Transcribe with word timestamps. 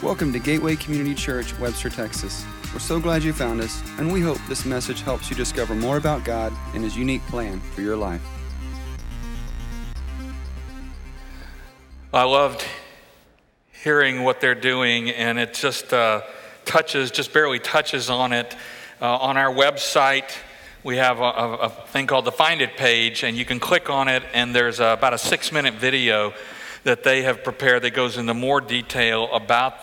Welcome 0.00 0.32
to 0.32 0.38
Gateway 0.38 0.76
Community 0.76 1.12
Church, 1.12 1.58
Webster, 1.58 1.90
Texas. 1.90 2.46
We're 2.72 2.78
so 2.78 3.00
glad 3.00 3.24
you 3.24 3.32
found 3.32 3.60
us, 3.60 3.82
and 3.98 4.12
we 4.12 4.20
hope 4.20 4.38
this 4.48 4.64
message 4.64 5.02
helps 5.02 5.28
you 5.28 5.34
discover 5.34 5.74
more 5.74 5.96
about 5.96 6.24
God 6.24 6.52
and 6.72 6.84
His 6.84 6.96
unique 6.96 7.22
plan 7.22 7.58
for 7.58 7.80
your 7.80 7.96
life. 7.96 8.22
I 12.14 12.22
loved 12.22 12.64
hearing 13.72 14.22
what 14.22 14.40
they're 14.40 14.54
doing, 14.54 15.10
and 15.10 15.36
it 15.36 15.52
just 15.52 15.92
uh, 15.92 16.22
touches, 16.64 17.10
just 17.10 17.32
barely 17.32 17.58
touches 17.58 18.08
on 18.08 18.32
it. 18.32 18.56
Uh, 19.02 19.16
on 19.16 19.36
our 19.36 19.52
website, 19.52 20.30
we 20.84 20.98
have 20.98 21.18
a, 21.18 21.24
a, 21.24 21.70
thing 21.88 22.06
called 22.06 22.24
the 22.24 22.30
Find 22.30 22.60
It 22.62 22.76
page, 22.76 23.24
and 23.24 23.36
you 23.36 23.44
can 23.44 23.58
click 23.58 23.90
on 23.90 24.06
it, 24.06 24.22
and 24.32 24.54
there's 24.54 24.78
a, 24.78 24.90
about 24.90 25.12
a 25.12 25.18
six 25.18 25.50
minute 25.50 25.74
video 25.74 26.32
that 26.84 27.04
they 27.04 27.22
have 27.22 27.44
prepared 27.44 27.82
that 27.82 27.94
goes 27.94 28.16
into 28.16 28.34
more 28.34 28.60
detail 28.60 29.28
about 29.32 29.74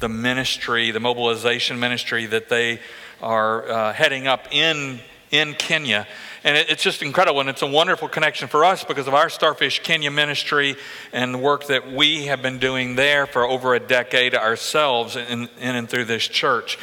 the 0.00 0.08
ministry, 0.08 0.90
the 0.90 1.00
mobilization 1.00 1.78
ministry 1.78 2.26
that 2.26 2.48
they 2.48 2.80
are 3.22 3.68
uh, 3.68 3.92
heading 3.92 4.26
up 4.26 4.48
in, 4.50 4.98
in 5.30 5.54
Kenya. 5.54 6.06
And 6.42 6.56
it, 6.56 6.70
it's 6.70 6.82
just 6.82 7.02
incredible, 7.02 7.40
and 7.40 7.50
it's 7.50 7.62
a 7.62 7.66
wonderful 7.66 8.08
connection 8.08 8.48
for 8.48 8.64
us 8.64 8.82
because 8.82 9.06
of 9.06 9.14
our 9.14 9.28
Starfish 9.28 9.82
Kenya 9.82 10.10
ministry 10.10 10.76
and 11.12 11.34
the 11.34 11.38
work 11.38 11.66
that 11.66 11.92
we 11.92 12.26
have 12.26 12.40
been 12.40 12.58
doing 12.58 12.96
there 12.96 13.26
for 13.26 13.44
over 13.44 13.74
a 13.74 13.80
decade 13.80 14.34
ourselves 14.34 15.16
in, 15.16 15.48
in 15.60 15.76
and 15.76 15.88
through 15.88 16.06
this 16.06 16.26
church. 16.26 16.78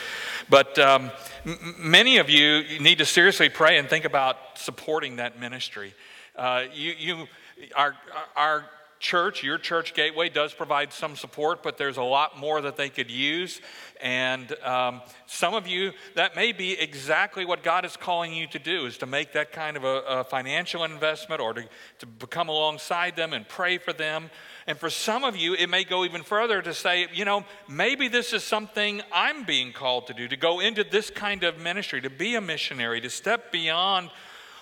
But 0.50 0.78
um, 0.78 1.12
m- 1.46 1.76
many 1.80 2.18
of 2.18 2.30
you 2.30 2.80
need 2.80 3.00
to 3.00 3.06
seriously 3.06 3.50
pray 3.50 3.80
and 3.80 3.90
think 3.90 4.06
about 4.06 4.38
supporting 4.56 5.16
that 5.16 5.40
ministry. 5.40 5.94
Uh, 6.36 6.66
you, 6.72 6.94
you, 6.98 7.28
our, 7.76 7.96
our 8.36 8.66
church, 9.00 9.44
your 9.44 9.58
church 9.58 9.94
gateway, 9.94 10.30
does 10.30 10.54
provide 10.54 10.92
some 10.92 11.16
support, 11.16 11.62
but 11.64 11.78
there's 11.78 11.98
a 11.98 12.04
lot 12.04 12.38
more 12.38 12.62
that 12.62 12.78
they 12.78 12.90
could 12.90 13.12
use. 13.12 13.62
And 14.02 14.52
um, 14.64 15.02
some 15.26 15.54
of 15.54 15.68
you, 15.68 15.92
that 16.16 16.36
may 16.36 16.52
be 16.52 16.74
exactly 16.74 17.46
what 17.46 17.64
God 17.64 17.86
is 17.86 17.96
calling 17.98 18.34
you 18.34 18.48
to 18.48 18.60
do, 18.60 18.86
is 18.86 18.98
to 19.00 19.06
make 19.06 19.34
that 19.34 19.52
kind 19.52 19.78
of 19.78 19.84
a, 19.84 20.02
a 20.08 20.24
financial 20.24 20.84
investment 20.84 21.42
or 21.42 21.54
to, 21.54 21.64
to 22.00 22.06
become 22.06 22.50
alongside 22.50 23.16
them 23.16 23.34
and 23.34 23.48
pray 23.48 23.78
for 23.78 23.94
them. 23.94 24.30
And 24.68 24.78
for 24.78 24.90
some 24.90 25.24
of 25.24 25.36
you, 25.36 25.54
it 25.54 25.68
may 25.68 25.84
go 25.84 26.04
even 26.04 26.24
further 26.24 26.62
to 26.62 26.74
say, 26.74 27.08
you 27.14 27.26
know, 27.26 27.46
maybe 27.68 28.08
this 28.08 28.34
is 28.34 28.44
something 28.44 29.02
I'm 29.14 29.46
being 29.46 29.74
called 29.74 30.08
to 30.08 30.14
do, 30.14 30.28
to 30.28 30.38
go 30.38 30.60
into 30.60 30.84
this 30.84 31.10
kind 31.10 31.44
of 31.44 31.60
ministry, 31.60 32.02
to 32.02 32.10
be 32.10 32.36
a 32.36 32.42
missionary, 32.42 33.02
to 33.02 33.10
step 33.10 33.52
beyond 33.52 34.10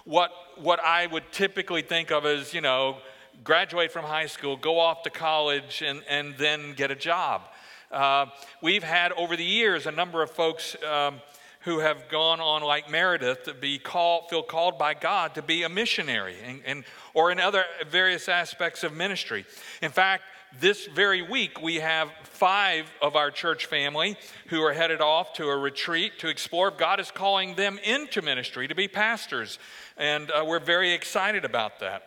what, 0.03 0.31
what 0.57 0.79
I 0.79 1.07
would 1.07 1.31
typically 1.31 1.81
think 1.81 2.11
of 2.11 2.25
as, 2.25 2.53
you 2.53 2.61
know, 2.61 2.97
graduate 3.43 3.91
from 3.91 4.05
high 4.05 4.27
school, 4.27 4.57
go 4.57 4.79
off 4.79 5.03
to 5.03 5.09
college, 5.09 5.83
and, 5.85 6.03
and 6.09 6.35
then 6.37 6.73
get 6.73 6.91
a 6.91 6.95
job. 6.95 7.41
Uh, 7.91 8.25
we've 8.61 8.83
had 8.83 9.11
over 9.13 9.35
the 9.35 9.43
years 9.43 9.85
a 9.85 9.91
number 9.91 10.21
of 10.21 10.31
folks 10.31 10.75
um, 10.83 11.21
who 11.61 11.79
have 11.79 12.09
gone 12.09 12.39
on, 12.39 12.61
like 12.61 12.89
Meredith, 12.89 13.43
to 13.43 13.53
be 13.53 13.79
called, 13.79 14.29
feel 14.29 14.43
called 14.43 14.77
by 14.77 14.93
God 14.93 15.35
to 15.35 15.41
be 15.41 15.63
a 15.63 15.69
missionary, 15.69 16.35
and, 16.43 16.61
and 16.65 16.83
or 17.13 17.31
in 17.31 17.39
other 17.39 17.63
various 17.89 18.29
aspects 18.29 18.83
of 18.83 18.93
ministry. 18.93 19.45
In 19.81 19.91
fact, 19.91 20.23
this 20.59 20.85
very 20.85 21.21
week, 21.21 21.61
we 21.61 21.75
have 21.75 22.11
five 22.23 22.85
of 23.01 23.15
our 23.15 23.29
church 23.29 23.65
family 23.65 24.15
who 24.47 24.61
are 24.61 24.73
headed 24.73 25.01
off 25.01 25.33
to 25.33 25.47
a 25.49 25.57
retreat 25.57 26.19
to 26.19 26.27
explore 26.29 26.69
if 26.69 26.77
God 26.77 26.99
is 26.99 27.11
calling 27.11 27.55
them 27.55 27.79
into 27.83 28.21
ministry 28.21 28.67
to 28.67 28.75
be 28.75 28.87
pastors. 28.87 29.59
And 29.97 30.31
uh, 30.31 30.45
we're 30.47 30.59
very 30.59 30.93
excited 30.93 31.45
about 31.45 31.79
that. 31.79 32.03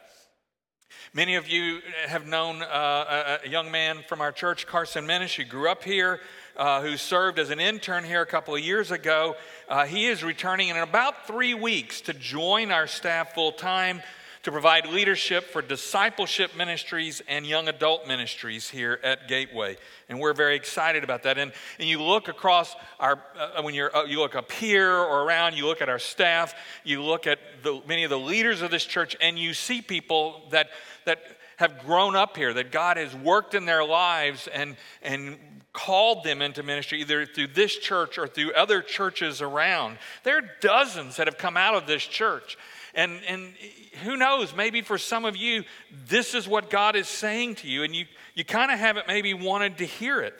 Many 1.14 1.36
of 1.36 1.48
you 1.48 1.80
have 2.06 2.26
known 2.26 2.60
uh, 2.60 3.38
a, 3.42 3.48
young 3.48 3.70
man 3.70 4.04
from 4.06 4.20
our 4.20 4.30
church, 4.30 4.66
Carson 4.66 5.06
Minish, 5.06 5.36
who 5.36 5.44
grew 5.44 5.70
up 5.70 5.82
here, 5.82 6.20
uh, 6.54 6.82
who 6.82 6.98
served 6.98 7.38
as 7.38 7.48
an 7.48 7.60
intern 7.60 8.04
here 8.04 8.20
a 8.20 8.26
couple 8.26 8.54
of 8.54 8.60
years 8.60 8.90
ago. 8.90 9.34
Uh, 9.70 9.86
he 9.86 10.04
is 10.04 10.22
returning 10.22 10.68
in 10.68 10.76
about 10.76 11.26
three 11.26 11.54
weeks 11.54 12.02
to 12.02 12.12
join 12.12 12.70
our 12.70 12.86
staff 12.86 13.32
full 13.32 13.52
time 13.52 14.02
to 14.48 14.52
provide 14.52 14.86
leadership 14.86 15.44
for 15.44 15.60
discipleship 15.60 16.56
ministries 16.56 17.20
and 17.28 17.46
young 17.46 17.68
adult 17.68 18.08
ministries 18.08 18.70
here 18.70 18.98
at 19.04 19.28
Gateway. 19.28 19.76
And 20.08 20.18
we're 20.18 20.32
very 20.32 20.56
excited 20.56 21.04
about 21.04 21.24
that. 21.24 21.36
And, 21.36 21.52
and 21.78 21.86
you 21.86 22.02
look 22.02 22.28
across 22.28 22.74
our, 22.98 23.22
uh, 23.38 23.60
when 23.60 23.74
you're, 23.74 23.94
uh, 23.94 24.04
you 24.04 24.20
look 24.20 24.34
up 24.34 24.50
here 24.50 24.90
or 24.90 25.24
around, 25.24 25.54
you 25.54 25.66
look 25.66 25.82
at 25.82 25.90
our 25.90 25.98
staff, 25.98 26.54
you 26.82 27.02
look 27.02 27.26
at 27.26 27.38
the, 27.62 27.82
many 27.86 28.04
of 28.04 28.10
the 28.10 28.18
leaders 28.18 28.62
of 28.62 28.70
this 28.70 28.86
church, 28.86 29.14
and 29.20 29.38
you 29.38 29.52
see 29.52 29.82
people 29.82 30.40
that, 30.50 30.70
that 31.04 31.20
have 31.58 31.80
grown 31.80 32.16
up 32.16 32.34
here, 32.34 32.54
that 32.54 32.72
God 32.72 32.96
has 32.96 33.14
worked 33.14 33.54
in 33.54 33.66
their 33.66 33.84
lives 33.84 34.48
and, 34.48 34.76
and 35.02 35.36
called 35.74 36.24
them 36.24 36.40
into 36.40 36.62
ministry, 36.62 37.02
either 37.02 37.26
through 37.26 37.48
this 37.48 37.76
church 37.76 38.16
or 38.16 38.26
through 38.26 38.54
other 38.54 38.80
churches 38.80 39.42
around. 39.42 39.98
There 40.24 40.38
are 40.38 40.50
dozens 40.62 41.16
that 41.16 41.26
have 41.26 41.36
come 41.36 41.58
out 41.58 41.74
of 41.74 41.86
this 41.86 42.02
church. 42.02 42.56
And, 42.98 43.20
and 43.28 43.54
who 44.02 44.16
knows, 44.16 44.56
maybe 44.56 44.82
for 44.82 44.98
some 44.98 45.24
of 45.24 45.36
you, 45.36 45.62
this 46.08 46.34
is 46.34 46.48
what 46.48 46.68
God 46.68 46.96
is 46.96 47.06
saying 47.06 47.54
to 47.56 47.68
you, 47.68 47.84
and 47.84 47.94
you, 47.94 48.06
you 48.34 48.44
kind 48.44 48.72
of 48.72 48.78
haven't 48.80 49.06
maybe 49.06 49.34
wanted 49.34 49.78
to 49.78 49.84
hear 49.84 50.20
it. 50.20 50.34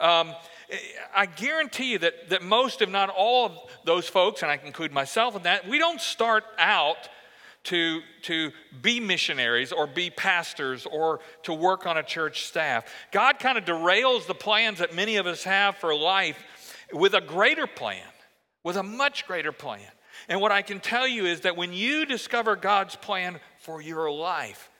Um, 0.00 0.32
I 1.12 1.26
guarantee 1.26 1.90
you 1.90 1.98
that, 1.98 2.28
that 2.28 2.44
most, 2.44 2.80
if 2.80 2.88
not 2.88 3.10
all, 3.10 3.46
of 3.46 3.58
those 3.84 4.06
folks, 4.06 4.42
and 4.42 4.52
I 4.52 4.60
include 4.64 4.92
myself 4.92 5.34
in 5.34 5.42
that, 5.42 5.66
we 5.68 5.80
don't 5.80 6.00
start 6.00 6.44
out 6.60 7.08
to, 7.64 8.02
to 8.22 8.52
be 8.80 9.00
missionaries 9.00 9.72
or 9.72 9.88
be 9.88 10.08
pastors 10.08 10.86
or 10.86 11.18
to 11.42 11.52
work 11.52 11.86
on 11.86 11.96
a 11.96 12.04
church 12.04 12.44
staff. 12.44 12.84
God 13.10 13.40
kind 13.40 13.58
of 13.58 13.64
derails 13.64 14.28
the 14.28 14.34
plans 14.34 14.78
that 14.78 14.94
many 14.94 15.16
of 15.16 15.26
us 15.26 15.42
have 15.42 15.74
for 15.74 15.92
life 15.92 16.38
with 16.92 17.14
a 17.14 17.20
greater 17.20 17.66
plan, 17.66 18.06
with 18.62 18.76
a 18.76 18.84
much 18.84 19.26
greater 19.26 19.50
plan. 19.50 19.90
And 20.28 20.40
what 20.40 20.52
I 20.52 20.62
can 20.62 20.80
tell 20.80 21.06
you 21.06 21.26
is 21.26 21.42
that 21.42 21.56
when 21.56 21.72
you 21.72 22.06
discover 22.06 22.56
God's 22.56 22.96
plan 22.96 23.40
for 23.58 23.80
your 23.80 24.10
life, 24.10 24.70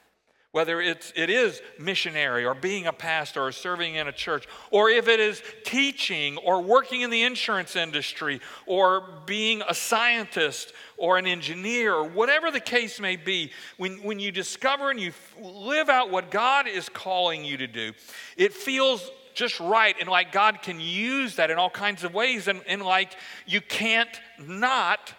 whether 0.56 0.80
it's, 0.80 1.12
it 1.14 1.28
is 1.28 1.60
missionary 1.78 2.46
or 2.46 2.54
being 2.54 2.86
a 2.86 2.92
pastor 2.92 3.42
or 3.42 3.52
serving 3.52 3.96
in 3.96 4.08
a 4.08 4.12
church, 4.12 4.46
or 4.70 4.88
if 4.88 5.06
it 5.06 5.20
is 5.20 5.42
teaching 5.64 6.38
or 6.38 6.62
working 6.62 7.02
in 7.02 7.10
the 7.10 7.24
insurance 7.24 7.76
industry 7.76 8.40
or 8.64 9.04
being 9.26 9.62
a 9.68 9.74
scientist 9.74 10.72
or 10.96 11.18
an 11.18 11.26
engineer 11.26 11.92
or 11.94 12.08
whatever 12.08 12.50
the 12.50 12.58
case 12.58 12.98
may 12.98 13.16
be, 13.16 13.52
when, 13.76 14.02
when 14.02 14.18
you 14.18 14.32
discover 14.32 14.90
and 14.90 14.98
you 14.98 15.12
live 15.38 15.90
out 15.90 16.10
what 16.10 16.30
God 16.30 16.66
is 16.66 16.88
calling 16.88 17.44
you 17.44 17.58
to 17.58 17.66
do, 17.66 17.92
it 18.38 18.54
feels 18.54 19.10
just 19.34 19.60
right 19.60 19.94
and 20.00 20.08
like 20.08 20.32
God 20.32 20.62
can 20.62 20.80
use 20.80 21.36
that 21.36 21.50
in 21.50 21.58
all 21.58 21.68
kinds 21.68 22.02
of 22.02 22.14
ways 22.14 22.48
and, 22.48 22.62
and 22.66 22.80
like 22.80 23.14
you 23.44 23.60
can't 23.60 24.08
not 24.38 25.12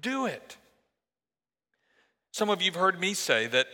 do 0.00 0.26
it. 0.26 0.56
Some 2.32 2.50
of 2.50 2.62
you 2.62 2.70
have 2.70 2.80
heard 2.80 3.00
me 3.00 3.14
say 3.14 3.46
that 3.48 3.66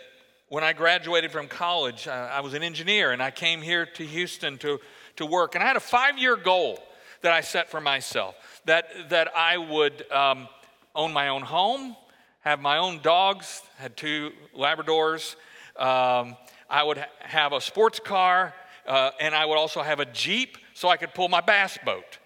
when 0.48 0.64
I 0.64 0.72
graduated 0.72 1.32
from 1.32 1.48
college, 1.48 2.06
uh, 2.06 2.30
I 2.32 2.40
was 2.40 2.54
an 2.54 2.62
engineer 2.62 3.12
and 3.12 3.22
I 3.22 3.30
came 3.30 3.60
here 3.60 3.84
to 3.84 4.06
Houston 4.06 4.58
to, 4.58 4.78
to 5.16 5.26
work. 5.26 5.54
And 5.54 5.64
I 5.64 5.66
had 5.66 5.76
a 5.76 5.80
five 5.80 6.18
year 6.18 6.36
goal 6.36 6.78
that 7.22 7.32
I 7.32 7.40
set 7.40 7.68
for 7.68 7.80
myself 7.80 8.34
that, 8.64 9.10
that 9.10 9.36
I 9.36 9.58
would 9.58 10.10
um, 10.12 10.48
own 10.94 11.12
my 11.12 11.28
own 11.28 11.42
home, 11.42 11.96
have 12.40 12.60
my 12.60 12.78
own 12.78 13.00
dogs, 13.02 13.62
had 13.78 13.96
two 13.96 14.30
Labradors. 14.56 15.34
Um, 15.76 16.36
I 16.70 16.82
would 16.82 16.98
ha- 16.98 17.08
have 17.20 17.52
a 17.52 17.60
sports 17.60 18.00
car, 18.00 18.54
uh, 18.86 19.10
and 19.20 19.34
I 19.34 19.44
would 19.44 19.58
also 19.58 19.82
have 19.82 20.00
a 20.00 20.06
Jeep 20.06 20.58
so 20.74 20.88
I 20.88 20.96
could 20.96 21.12
pull 21.12 21.28
my 21.28 21.40
bass 21.40 21.78
boat. 21.84 22.18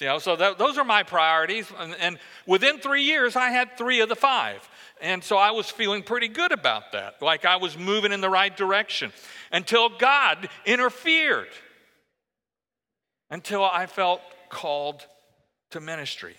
You 0.00 0.08
know, 0.08 0.18
so 0.18 0.34
that, 0.36 0.58
those 0.58 0.76
are 0.76 0.84
my 0.84 1.04
priorities. 1.04 1.70
And, 1.78 1.94
and, 2.00 2.18
within 2.46 2.78
three 2.78 3.02
years, 3.02 3.36
I 3.36 3.50
had 3.50 3.78
three 3.78 4.00
of 4.00 4.08
the 4.08 4.16
five. 4.16 4.68
And 5.00 5.22
so 5.22 5.36
I 5.36 5.52
was 5.52 5.70
feeling 5.70 6.02
pretty 6.02 6.28
good 6.28 6.52
about 6.52 6.92
that, 6.92 7.20
like 7.22 7.44
I 7.44 7.56
was 7.56 7.78
moving 7.78 8.12
in 8.12 8.20
the 8.20 8.30
right 8.30 8.56
direction 8.56 9.12
until 9.52 9.88
God 9.88 10.48
interfered, 10.66 11.48
until 13.30 13.64
I 13.64 13.86
felt 13.86 14.20
called 14.48 15.06
to 15.70 15.80
ministry. 15.80 16.36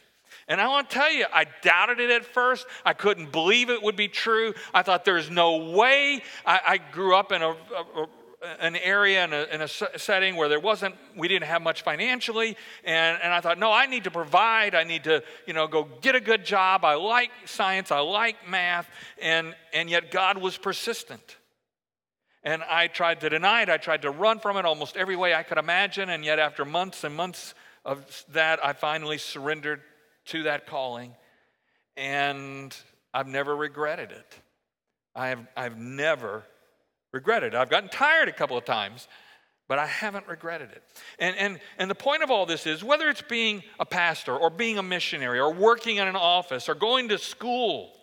And 0.48 0.62
I 0.62 0.68
want 0.68 0.90
to 0.90 0.96
tell 0.96 1.12
you, 1.12 1.26
I 1.34 1.46
doubted 1.62 2.00
it 2.00 2.12
at 2.12 2.26
first. 2.26 2.66
I 2.86 2.94
couldn't 2.94 3.32
believe 3.32 3.70
it 3.70 3.82
would 3.82 3.96
be 3.96 4.08
true. 4.08 4.54
I 4.74 4.84
thought 4.84 5.06
there's 5.06 5.30
no 5.30 5.72
way. 5.72 6.22
I, 6.46 6.60
I 6.68 6.78
grew 6.78 7.16
up 7.16 7.32
in 7.32 7.42
a, 7.42 7.50
a 7.50 8.08
an 8.60 8.76
area 8.76 9.24
in 9.24 9.62
a, 9.62 9.64
a, 9.64 10.00
setting 10.00 10.36
where 10.36 10.50
there 10.50 10.60
wasn't 10.60 10.96
we 11.16 11.28
didn't 11.28 11.48
have 11.48 11.62
much 11.62 11.82
financially 11.82 12.56
and, 12.84 13.20
and 13.22 13.34
i 13.34 13.40
thought 13.40 13.58
no 13.58 13.72
i 13.72 13.86
need 13.86 14.04
to 14.04 14.12
provide. 14.12 14.76
I 14.76 14.84
need 14.84 15.04
to 15.06 15.24
you 15.46 15.54
know 15.54 15.68
go 15.68 15.88
get 16.02 16.16
a 16.16 16.20
good 16.20 16.46
job. 16.46 16.84
I 16.86 16.96
like 16.96 17.32
science. 17.46 17.92
I 17.92 18.00
like 18.00 18.48
math. 18.48 18.88
And 19.22 19.56
and 19.74 19.90
yet 19.90 20.12
god 20.12 20.38
was 20.38 20.58
persistent. 20.58 21.38
And 22.44 22.64
i 22.64 22.88
tried 22.88 23.22
to 23.22 23.30
deny 23.30 23.64
it. 23.64 23.70
I 23.70 23.78
tried 23.78 24.04
to 24.04 24.12
run 24.12 24.40
from 24.40 24.58
it 24.58 24.66
almost 24.66 24.98
every 24.98 25.16
way 25.16 25.34
i 25.34 25.44
could 25.44 25.58
imagine 25.58 26.10
and 26.10 26.24
yet 26.24 26.40
after 26.40 26.66
months 26.66 27.04
and 27.04 27.16
months 27.16 27.54
of 27.84 28.26
that 28.30 28.64
i 28.66 28.74
finally 28.74 29.18
surrendered 29.18 29.82
to 30.26 30.44
that 30.44 30.66
calling 30.66 31.16
and 31.98 32.76
i've 33.14 33.28
never 33.28 33.56
regretted 33.56 34.12
it. 34.12 34.40
I 35.16 35.30
have 35.30 35.48
i've 35.56 35.78
never 35.78 36.46
regretted. 37.16 37.56
I've 37.56 37.70
gotten 37.70 37.90
tired 37.90 38.30
a 38.30 38.34
couple 38.34 38.58
of 38.58 38.66
times, 38.66 39.08
but 39.68 39.80
I 39.80 39.88
haven't 39.88 40.28
regretted 40.28 40.70
it. 40.72 40.84
And, 41.18 41.36
and, 41.38 41.60
and 41.80 41.90
the 41.90 41.96
point 41.96 42.22
of 42.22 42.30
all 42.30 42.46
this 42.46 42.68
is 42.68 42.84
whether 42.84 43.10
it's 43.10 43.24
being 43.24 43.64
a 43.80 43.86
pastor 43.86 44.36
or 44.36 44.52
being 44.52 44.78
a 44.78 44.84
missionary 44.84 45.40
or 45.40 45.52
working 45.52 45.96
in 45.98 46.08
an 46.08 46.16
office 46.16 46.70
or 46.70 46.76
going 46.76 47.10
to 47.10 47.18
school, 47.18 47.94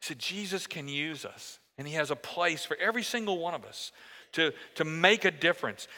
he 0.00 0.06
said 0.06 0.18
Jesus 0.18 0.66
can 0.66 0.88
use 0.88 1.24
us, 1.24 1.58
and 1.76 1.86
He 1.86 1.94
has 1.94 2.10
a 2.10 2.16
place 2.16 2.64
for 2.64 2.76
every 2.76 3.02
single 3.02 3.38
one 3.38 3.54
of 3.54 3.64
us 3.64 3.92
to, 4.32 4.52
to 4.76 4.84
make 4.84 5.24
a 5.24 5.30
difference. 5.30 5.88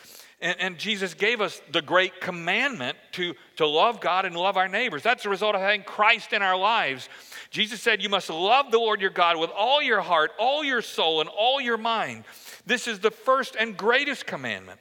And, 0.41 0.57
and, 0.59 0.79
Jesus 0.79 1.13
gave 1.13 1.43
us 1.43 1.61
the 1.71 1.83
great 1.83 2.19
commandment 2.23 2.97
to, 3.13 3.35
to 3.57 3.67
love 3.67 4.01
God 4.01 4.25
and 4.25 4.35
love 4.35 4.57
our 4.57 4.69
neighbors. 4.69 5.03
That's 5.03 5.23
the 5.23 5.29
result 5.29 5.55
of 5.55 5.61
having 5.61 5.83
Christ 5.83 6.33
in 6.33 6.41
our 6.41 6.57
lives. 6.57 7.11
Jesus 7.51 7.83
said, 7.83 8.03
You 8.03 8.09
must 8.09 8.31
love 8.31 8.71
the 8.71 8.79
Lord 8.79 9.01
your 9.01 9.11
God 9.11 9.37
with 9.37 9.51
all 9.51 9.83
your 9.83 10.01
heart, 10.01 10.31
all 10.39 10.65
your 10.65 10.83
soul, 10.83 11.21
and 11.21 11.29
all 11.29 11.61
your 11.61 11.77
mind. 11.77 12.25
This 12.65 12.87
is 12.87 13.01
the 13.01 13.11
first 13.11 13.57
and 13.59 13.77
greatest 13.77 14.27
commandment. 14.27 14.81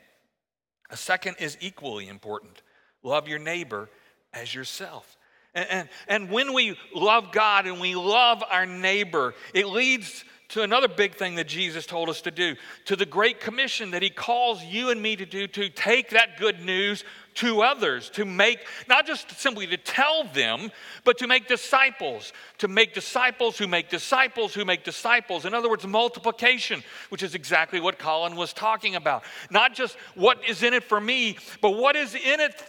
A 0.91 0.97
second 0.97 1.37
is 1.39 1.57
equally 1.59 2.07
important 2.07 2.61
love 3.01 3.27
your 3.27 3.39
neighbor 3.39 3.89
as 4.33 4.53
yourself. 4.53 5.17
And, 5.55 5.69
and, 5.69 5.89
and 6.07 6.29
when 6.29 6.53
we 6.53 6.77
love 6.93 7.31
God 7.31 7.65
and 7.65 7.79
we 7.79 7.95
love 7.95 8.43
our 8.49 8.65
neighbor, 8.65 9.33
it 9.53 9.67
leads 9.67 10.25
to 10.49 10.63
another 10.63 10.87
big 10.87 11.15
thing 11.15 11.35
that 11.35 11.47
Jesus 11.47 11.85
told 11.85 12.09
us 12.09 12.21
to 12.21 12.31
do, 12.31 12.55
to 12.85 12.95
the 12.95 13.05
Great 13.05 13.39
Commission 13.39 13.91
that 13.91 14.01
He 14.01 14.09
calls 14.09 14.63
you 14.63 14.89
and 14.89 15.01
me 15.01 15.15
to 15.15 15.25
do, 15.25 15.47
to 15.47 15.69
take 15.69 16.09
that 16.09 16.37
good 16.37 16.59
news 16.59 17.03
to 17.39 17.61
others, 17.61 18.09
to 18.09 18.25
make, 18.25 18.59
not 18.89 19.07
just 19.07 19.31
simply 19.39 19.65
to 19.65 19.77
tell 19.77 20.25
them, 20.25 20.69
but 21.05 21.17
to 21.17 21.25
make 21.25 21.47
disciples, 21.47 22.33
to 22.57 22.67
make 22.67 22.93
disciples 22.93 23.57
who 23.57 23.65
make 23.65 23.89
disciples 23.89 24.53
who 24.53 24.65
make 24.65 24.83
disciples. 24.83 25.45
In 25.45 25.53
other 25.53 25.69
words, 25.69 25.87
multiplication, 25.87 26.83
which 27.07 27.23
is 27.23 27.35
exactly 27.35 27.79
what 27.79 27.97
Colin 27.97 28.35
was 28.35 28.51
talking 28.51 28.95
about. 28.95 29.23
Not 29.49 29.73
just 29.73 29.95
what 30.15 30.37
is 30.49 30.63
in 30.63 30.73
it 30.73 30.83
for 30.83 30.99
me, 30.99 31.37
but 31.61 31.71
what 31.71 31.95
is 31.95 32.13
in 32.13 32.41
it 32.41 32.61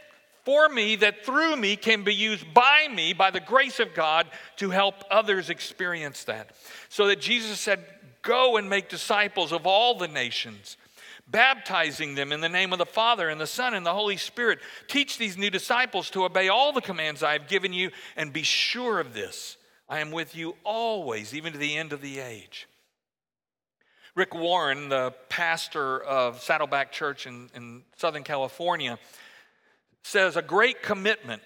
for 0.44 0.68
me 0.68 0.94
that 0.96 1.26
through 1.26 1.56
me 1.56 1.74
can 1.74 2.04
be 2.04 2.14
used 2.14 2.54
by 2.54 2.86
me, 2.94 3.12
by 3.12 3.32
the 3.32 3.40
grace 3.40 3.80
of 3.80 3.92
God, 3.92 4.28
to 4.56 4.70
help 4.70 4.94
others 5.10 5.50
experience 5.50 6.22
that. 6.24 6.50
So 6.88 7.08
that 7.08 7.20
Jesus 7.20 7.58
said, 7.58 7.84
Go 8.22 8.56
and 8.56 8.68
make 8.68 8.88
disciples 8.88 9.50
of 9.50 9.66
all 9.66 9.96
the 9.96 10.06
nations, 10.06 10.76
baptizing 11.30 12.14
them 12.14 12.32
in 12.32 12.40
the 12.40 12.48
name 12.48 12.72
of 12.72 12.78
the 12.78 12.86
Father 12.86 13.28
and 13.28 13.40
the 13.40 13.46
Son 13.46 13.74
and 13.74 13.84
the 13.84 13.94
Holy 13.94 14.16
Spirit. 14.16 14.58
Teach 14.88 15.18
these 15.18 15.38
new 15.38 15.50
disciples 15.50 16.10
to 16.10 16.24
obey 16.24 16.48
all 16.48 16.72
the 16.72 16.80
commands 16.80 17.22
I 17.22 17.32
have 17.32 17.48
given 17.48 17.72
you, 17.72 17.90
and 18.16 18.32
be 18.32 18.42
sure 18.42 19.00
of 19.00 19.14
this 19.14 19.56
I 19.88 20.00
am 20.00 20.10
with 20.10 20.36
you 20.36 20.56
always, 20.64 21.34
even 21.34 21.52
to 21.52 21.58
the 21.58 21.76
end 21.76 21.92
of 21.92 22.00
the 22.00 22.20
age. 22.20 22.68
Rick 24.14 24.34
Warren, 24.34 24.88
the 24.88 25.14
pastor 25.28 26.00
of 26.00 26.42
Saddleback 26.42 26.92
Church 26.92 27.26
in, 27.26 27.48
in 27.54 27.82
Southern 27.96 28.24
California, 28.24 28.98
says 30.02 30.36
a 30.36 30.42
great 30.42 30.82
commitment 30.82 31.42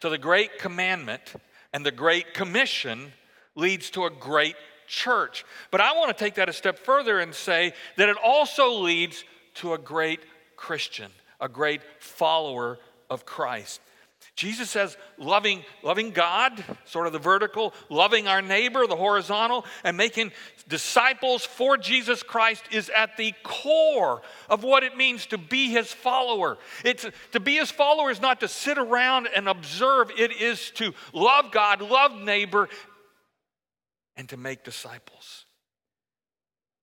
to 0.00 0.08
the 0.08 0.18
great 0.18 0.58
commandment 0.58 1.34
and 1.72 1.84
the 1.84 1.90
great 1.90 2.34
commission 2.34 3.12
leads 3.54 3.90
to 3.90 4.04
a 4.04 4.10
great 4.10 4.56
church. 4.86 5.44
But 5.70 5.80
I 5.80 5.92
want 5.92 6.16
to 6.16 6.24
take 6.24 6.34
that 6.34 6.48
a 6.48 6.52
step 6.52 6.78
further 6.78 7.20
and 7.20 7.34
say 7.34 7.72
that 7.96 8.08
it 8.08 8.16
also 8.22 8.80
leads 8.80 9.24
to 9.54 9.74
a 9.74 9.78
great 9.78 10.20
Christian, 10.56 11.10
a 11.40 11.48
great 11.48 11.82
follower 12.00 12.78
of 13.10 13.24
Christ. 13.24 13.80
Jesus 14.36 14.68
says 14.68 14.96
loving, 15.16 15.62
loving 15.82 16.10
God, 16.10 16.64
sort 16.86 17.06
of 17.06 17.12
the 17.12 17.18
vertical, 17.20 17.72
loving 17.88 18.26
our 18.26 18.42
neighbor, 18.42 18.86
the 18.86 18.96
horizontal, 18.96 19.64
and 19.84 19.96
making 19.96 20.32
disciples 20.66 21.44
for 21.44 21.76
Jesus 21.76 22.22
Christ 22.22 22.64
is 22.72 22.90
at 22.96 23.16
the 23.16 23.32
core 23.44 24.22
of 24.48 24.64
what 24.64 24.82
it 24.82 24.96
means 24.96 25.26
to 25.26 25.38
be 25.38 25.70
his 25.70 25.92
follower. 25.92 26.58
It's 26.84 27.06
to 27.32 27.40
be 27.40 27.56
his 27.56 27.70
follower 27.70 28.10
is 28.10 28.20
not 28.20 28.40
to 28.40 28.48
sit 28.48 28.76
around 28.76 29.28
and 29.34 29.48
observe, 29.48 30.10
it 30.18 30.32
is 30.32 30.70
to 30.72 30.94
love 31.12 31.52
God, 31.52 31.80
love 31.80 32.20
neighbor, 32.20 32.68
and 34.16 34.28
to 34.28 34.36
make 34.36 34.64
disciples. 34.64 35.46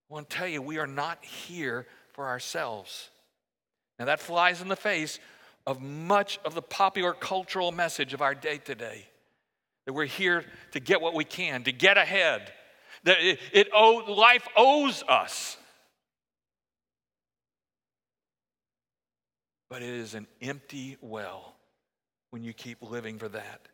I 0.09 0.13
want 0.13 0.29
to 0.29 0.37
tell 0.37 0.47
you, 0.47 0.61
we 0.61 0.77
are 0.77 0.87
not 0.87 1.23
here 1.23 1.87
for 2.13 2.27
ourselves. 2.27 3.09
Now, 3.97 4.05
that 4.05 4.19
flies 4.19 4.61
in 4.61 4.67
the 4.67 4.75
face 4.75 5.19
of 5.65 5.81
much 5.81 6.39
of 6.43 6.55
the 6.55 6.61
popular 6.61 7.13
cultural 7.13 7.71
message 7.71 8.13
of 8.13 8.21
our 8.21 8.35
day 8.35 8.57
today. 8.57 9.05
That 9.85 9.93
we're 9.93 10.05
here 10.05 10.43
to 10.71 10.79
get 10.79 11.01
what 11.01 11.13
we 11.13 11.23
can, 11.23 11.63
to 11.63 11.71
get 11.71 11.97
ahead. 11.97 12.51
That 13.03 13.17
it, 13.19 13.39
it 13.53 13.69
owe, 13.73 14.03
life 14.07 14.47
owes 14.55 15.03
us. 15.07 15.57
But 19.69 19.81
it 19.81 19.89
is 19.89 20.13
an 20.13 20.27
empty 20.41 20.97
well 20.99 21.55
when 22.31 22.43
you 22.43 22.53
keep 22.53 22.81
living 22.81 23.17
for 23.17 23.29
that. 23.29 23.67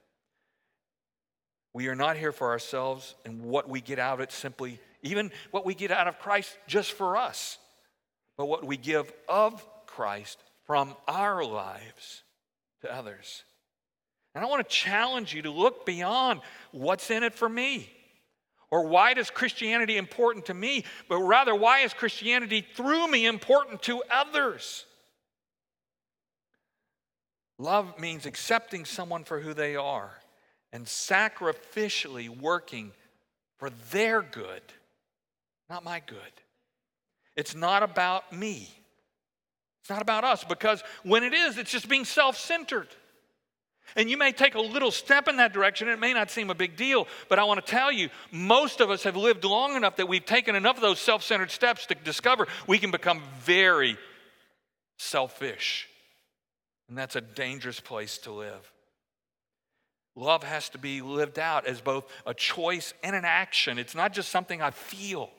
We 1.77 1.89
are 1.89 1.95
not 1.95 2.17
here 2.17 2.31
for 2.31 2.49
ourselves 2.49 3.13
and 3.23 3.43
what 3.43 3.69
we 3.69 3.81
get 3.81 3.99
out 3.99 4.15
of 4.15 4.19
it 4.21 4.31
simply, 4.31 4.79
even 5.03 5.29
what 5.51 5.63
we 5.63 5.75
get 5.75 5.91
out 5.91 6.07
of 6.07 6.17
Christ 6.17 6.57
just 6.65 6.93
for 6.93 7.15
us, 7.15 7.59
but 8.35 8.47
what 8.47 8.65
we 8.65 8.77
give 8.77 9.13
of 9.29 9.63
Christ 9.85 10.39
from 10.65 10.95
our 11.07 11.45
lives 11.45 12.23
to 12.81 12.91
others. 12.91 13.43
And 14.33 14.43
I 14.43 14.47
want 14.47 14.67
to 14.67 14.75
challenge 14.75 15.35
you 15.35 15.43
to 15.43 15.51
look 15.51 15.85
beyond 15.85 16.41
what's 16.71 17.11
in 17.11 17.21
it 17.21 17.35
for 17.35 17.47
me. 17.47 17.87
Or 18.71 18.87
why 18.87 19.13
does 19.13 19.29
Christianity 19.29 19.97
important 19.97 20.47
to 20.47 20.55
me? 20.55 20.83
But 21.07 21.19
rather, 21.19 21.53
why 21.53 21.81
is 21.81 21.93
Christianity 21.93 22.65
through 22.73 23.07
me 23.07 23.27
important 23.27 23.83
to 23.83 24.01
others? 24.09 24.83
Love 27.59 27.99
means 27.99 28.25
accepting 28.25 28.83
someone 28.83 29.23
for 29.23 29.39
who 29.39 29.53
they 29.53 29.75
are 29.75 30.17
and 30.77 30.85
sacrificially 30.85 32.29
working 32.29 32.91
for 33.57 33.71
their 33.89 34.21
good, 34.21 34.61
not 35.71 35.83
my 35.83 35.99
good. 36.05 36.19
It's 37.35 37.55
not 37.55 37.81
about 37.81 38.31
me. 38.31 38.69
It's 39.81 39.89
not 39.89 40.03
about 40.03 40.23
us 40.23 40.43
because 40.43 40.83
when 41.01 41.23
it 41.23 41.33
is, 41.33 41.57
it's 41.57 41.71
just 41.71 41.89
being 41.89 42.05
self 42.05 42.37
centered. 42.37 42.89
And 43.95 44.07
you 44.07 44.17
may 44.17 44.31
take 44.31 44.53
a 44.53 44.61
little 44.61 44.91
step 44.91 45.27
in 45.27 45.37
that 45.37 45.51
direction. 45.51 45.87
It 45.87 45.97
may 45.97 46.13
not 46.13 46.29
seem 46.29 46.51
a 46.51 46.55
big 46.55 46.75
deal, 46.75 47.07
but 47.27 47.39
I 47.39 47.43
want 47.45 47.65
to 47.65 47.71
tell 47.71 47.91
you, 47.91 48.09
most 48.31 48.79
of 48.79 48.91
us 48.91 49.01
have 49.01 49.15
lived 49.15 49.45
long 49.45 49.75
enough 49.75 49.95
that 49.95 50.07
we've 50.07 50.27
taken 50.27 50.55
enough 50.55 50.75
of 50.75 50.83
those 50.83 50.99
self 50.99 51.23
centered 51.23 51.49
steps 51.49 51.87
to 51.87 51.95
discover 51.95 52.45
we 52.67 52.77
can 52.77 52.91
become 52.91 53.23
very 53.39 53.97
selfish. 54.99 55.87
And 56.87 56.95
that's 56.95 57.15
a 57.15 57.21
dangerous 57.21 57.79
place 57.79 58.19
to 58.19 58.31
live. 58.31 58.71
Love 60.17 60.43
has 60.43 60.67
to 60.69 60.79
be 60.79 61.01
lived 61.01 61.37
out 61.37 61.67
as 61.67 61.79
both 61.79 62.11
a 62.25 62.33
choice 62.33 62.95
and 63.03 63.15
an 63.15 63.23
action. 63.23 63.77
It's 63.77 63.93
not 63.93 64.13
just 64.13 64.29
something 64.29 64.63
I 64.63 64.71
feel. 64.71 65.29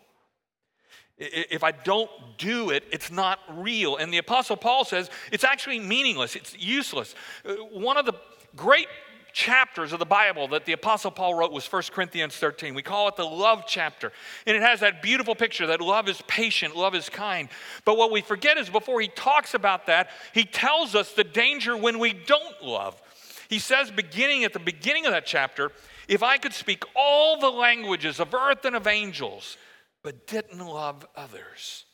If 1.18 1.64
I 1.64 1.72
don't 1.72 2.08
do 2.38 2.70
it, 2.70 2.84
it's 2.92 3.10
not 3.10 3.40
real. 3.50 3.96
And 3.96 4.12
the 4.12 4.18
Apostle 4.18 4.56
Paul 4.56 4.84
says 4.84 5.10
it's 5.32 5.42
actually 5.42 5.80
meaningless, 5.80 6.36
it's 6.36 6.56
useless. 6.56 7.16
Uh, 7.44 7.54
one 7.72 7.96
of 7.96 8.06
the 8.06 8.12
great 8.54 8.86
chapters 9.32 9.92
of 9.92 9.98
the 9.98 10.06
Bible 10.06 10.46
that 10.48 10.64
the 10.64 10.72
Apostle 10.72 11.10
Paul 11.10 11.34
wrote 11.34 11.50
was 11.50 11.66
1 11.66 11.82
Corinthians 11.90 12.36
13. 12.36 12.72
We 12.72 12.82
call 12.82 13.08
it 13.08 13.16
the 13.16 13.26
love 13.26 13.64
chapter. 13.66 14.12
And 14.46 14.56
it 14.56 14.62
has 14.62 14.78
that 14.80 15.02
beautiful 15.02 15.34
picture 15.34 15.66
that 15.66 15.80
love 15.80 16.08
is 16.08 16.22
patient, 16.28 16.76
love 16.76 16.94
is 16.94 17.08
kind. 17.08 17.48
But 17.84 17.96
what 17.96 18.12
we 18.12 18.20
forget 18.20 18.56
is 18.56 18.70
before 18.70 19.00
he 19.00 19.08
talks 19.08 19.54
about 19.54 19.86
that, 19.86 20.10
he 20.32 20.44
tells 20.44 20.94
us 20.94 21.12
the 21.12 21.24
danger 21.24 21.76
when 21.76 21.98
we 21.98 22.12
don't 22.12 22.62
love. 22.62 23.00
He 23.48 23.58
says, 23.58 23.90
beginning 23.90 24.44
at 24.44 24.52
the 24.52 24.58
beginning 24.58 25.06
of 25.06 25.12
that 25.12 25.26
chapter, 25.26 25.72
if 26.06 26.22
I 26.22 26.36
could 26.36 26.52
speak 26.52 26.84
all 26.94 27.40
the 27.40 27.50
languages 27.50 28.20
of 28.20 28.34
earth 28.34 28.64
and 28.64 28.76
of 28.76 28.86
angels, 28.86 29.56
but 30.02 30.26
didn't 30.26 30.58
love 30.58 31.06
others. 31.16 31.84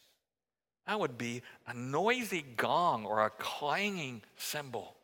That 0.87 1.01
would 1.01 1.17
be 1.17 1.43
a 1.67 1.73
noisy 1.73 2.45
gong 2.57 3.07
or 3.07 3.25
a 3.25 3.31
clanging 3.31 4.23
cymbal. 4.37 4.95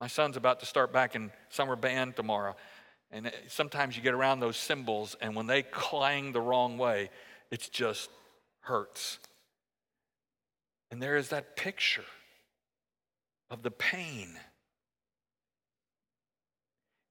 My 0.00 0.06
son's 0.06 0.36
about 0.36 0.60
to 0.60 0.66
start 0.66 0.92
back 0.92 1.14
in 1.14 1.30
summer 1.48 1.76
band 1.76 2.16
tomorrow. 2.16 2.56
And 3.10 3.30
sometimes 3.48 3.96
you 3.96 4.02
get 4.02 4.14
around 4.14 4.40
those 4.40 4.56
cymbals, 4.56 5.16
and 5.20 5.36
when 5.36 5.46
they 5.46 5.62
clang 5.62 6.32
the 6.32 6.40
wrong 6.40 6.78
way, 6.78 7.10
it 7.50 7.68
just 7.72 8.10
hurts. 8.60 9.18
And 10.90 11.02
there 11.02 11.16
is 11.16 11.28
that 11.28 11.56
picture 11.56 12.04
of 13.50 13.62
the 13.62 13.70
pain. 13.70 14.36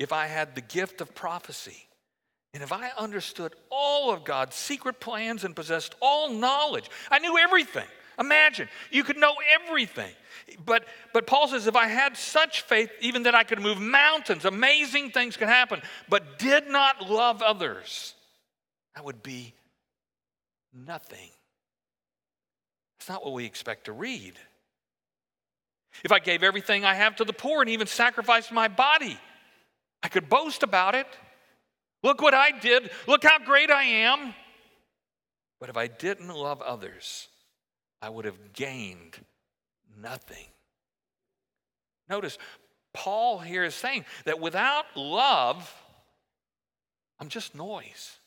If 0.03 0.12
I 0.12 0.27
had 0.27 0.53
the 0.53 0.60
gift 0.60 1.00
of 1.00 1.15
prophecy, 1.15 1.88
and 2.53 2.62
if 2.62 2.74
I 2.74 2.89
understood 2.98 3.53
all 3.72 4.12
of 4.12 4.25
God's 4.25 4.53
secret 4.53 5.00
plans 5.00 5.45
and 5.45 5.55
possessed 5.55 5.95
all 6.01 6.29
knowledge, 6.29 6.89
I 7.10 7.19
knew 7.19 7.38
everything. 7.38 7.88
Imagine, 8.19 8.67
you 8.91 9.05
could 9.05 9.15
know 9.15 9.33
everything. 9.62 10.12
But, 10.65 10.86
but 11.13 11.25
Paul 11.25 11.48
says, 11.48 11.67
if 11.67 11.77
I 11.77 11.88
had 11.88 12.17
such 12.17 12.63
faith, 12.63 12.91
even 13.00 13.24
that 13.24 13.33
I 13.33 13.45
could 13.45 13.62
move 13.62 13.79
mountains, 13.79 14.43
amazing 14.43 15.12
things 15.12 15.38
could 15.38 15.48
happen, 15.48 15.81
but 16.10 16.38
did 16.38 16.67
not 16.67 17.10
love 17.10 17.41
others, 17.41 18.13
I 18.98 19.01
would 19.01 19.24
be 19.24 19.53
nothing. 20.74 21.29
It's 23.00 23.07
not 23.07 23.24
what 23.24 23.33
we 23.33 23.45
expect 23.45 23.86
to 23.86 23.93
read. 23.93 24.33
If 26.03 26.12
I 26.12 26.19
gave 26.19 26.43
everything 26.43 26.83
I 26.83 26.93
have 26.93 27.15
to 27.15 27.24
the 27.24 27.31
poor 27.31 27.62
and 27.62 27.69
even 27.69 27.88
sacrificed 27.88 28.51
my 28.51 28.67
body, 28.67 29.17
I 30.03 30.10
could 30.10 30.29
boast 30.29 30.62
about 30.62 30.93
it. 30.93 31.07
Look 32.03 32.22
what 32.22 32.33
I 32.33 32.51
did. 32.51 32.91
Look 33.07 33.24
how 33.24 33.39
great 33.39 33.72
I 33.72 33.83
am. 33.83 34.36
But 35.60 35.69
if 35.69 35.77
I 35.77 35.88
didn't 35.88 36.27
love 36.27 36.62
others, 36.62 37.29
I 38.01 38.10
would 38.10 38.25
have 38.25 38.51
gained 38.51 39.17
nothing. 39.98 40.48
Notice, 42.10 42.38
Paul 42.93 43.39
here 43.39 43.63
is 43.63 43.74
saying 43.74 44.03
that 44.25 44.41
without 44.41 44.86
love, 44.95 45.74
I'm 47.19 47.29
just 47.29 47.55
noise. 47.55 48.17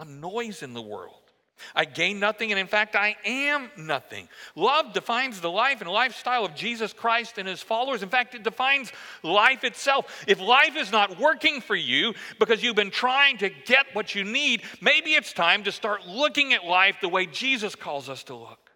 I'm 0.00 0.20
noise 0.20 0.64
in 0.64 0.74
the 0.74 0.82
world. 0.82 1.27
I 1.74 1.84
gain 1.84 2.20
nothing, 2.20 2.50
and 2.50 2.58
in 2.58 2.66
fact, 2.66 2.96
I 2.96 3.16
am 3.24 3.70
nothing. 3.76 4.28
Love 4.54 4.92
defines 4.92 5.40
the 5.40 5.50
life 5.50 5.80
and 5.80 5.90
lifestyle 5.90 6.44
of 6.44 6.54
Jesus 6.54 6.92
Christ 6.92 7.38
and 7.38 7.48
his 7.48 7.62
followers. 7.62 8.02
In 8.02 8.08
fact, 8.08 8.34
it 8.34 8.42
defines 8.42 8.92
life 9.22 9.64
itself. 9.64 10.24
If 10.26 10.40
life 10.40 10.76
is 10.76 10.92
not 10.92 11.18
working 11.18 11.60
for 11.60 11.76
you 11.76 12.14
because 12.38 12.62
you've 12.62 12.76
been 12.76 12.90
trying 12.90 13.38
to 13.38 13.50
get 13.50 13.86
what 13.94 14.14
you 14.14 14.24
need, 14.24 14.62
maybe 14.80 15.10
it's 15.14 15.32
time 15.32 15.64
to 15.64 15.72
start 15.72 16.06
looking 16.06 16.52
at 16.52 16.64
life 16.64 16.96
the 17.00 17.08
way 17.08 17.26
Jesus 17.26 17.74
calls 17.74 18.08
us 18.08 18.24
to 18.24 18.34
look. 18.34 18.68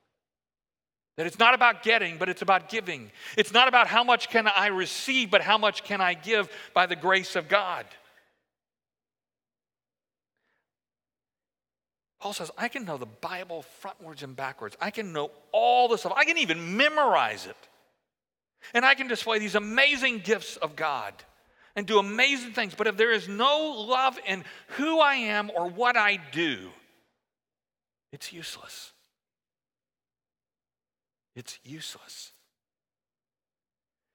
That 1.17 1.27
it's 1.27 1.39
not 1.39 1.55
about 1.55 1.83
getting, 1.83 2.17
but 2.17 2.29
it's 2.29 2.43
about 2.43 2.71
giving. 2.71 3.11
It's 3.37 3.53
not 3.53 3.69
about 3.69 3.87
how 3.87 4.03
much 4.03 4.31
can 4.31 4.49
I 4.49 4.69
receive, 4.69 5.31
but 5.31 5.43
how 5.43 5.59
much 5.59 5.85
can 5.85 6.01
I 6.01 6.15
give 6.15 6.49
by 6.73 6.87
the 6.87 6.97
grace 6.97 7.37
of 7.37 7.49
God. 7.49 7.85
Paul 12.23 12.33
says, 12.33 12.53
I 12.57 12.69
can 12.69 12.85
know 12.85 12.99
the 12.99 13.05
Bible 13.05 13.65
frontwards 13.83 14.23
and 14.23 14.37
backwards. 14.37 14.77
I 14.81 14.93
can 14.93 15.13
know 15.13 15.33
all 15.51 15.89
the 15.89 15.99
stuff. 15.99 16.13
I 16.17 16.25
can 16.25 16.39
even 16.39 16.77
memorize 16.77 17.47
it. 17.47 17.57
And 18.73 18.85
I 18.85 18.95
can 18.95 19.09
display 19.09 19.41
these 19.41 19.57
amazing 19.57 20.21
gifts 20.21 20.57
of 20.57 20.77
God 20.77 21.15
and 21.75 21.85
do 21.85 21.99
amazing 21.99 22.53
things. 22.53 22.77
But 22.77 22.87
if 22.87 22.97
there 22.97 23.11
is 23.11 23.27
no 23.27 23.85
love 23.89 24.21
in 24.25 24.45
who 24.69 25.01
I 25.01 25.15
am 25.15 25.51
or 25.53 25.69
what 25.69 25.97
I 25.97 26.21
do, 26.31 26.71
it's 28.13 28.33
useless. 28.33 28.93
It's 31.35 31.59
useless. 31.65 32.31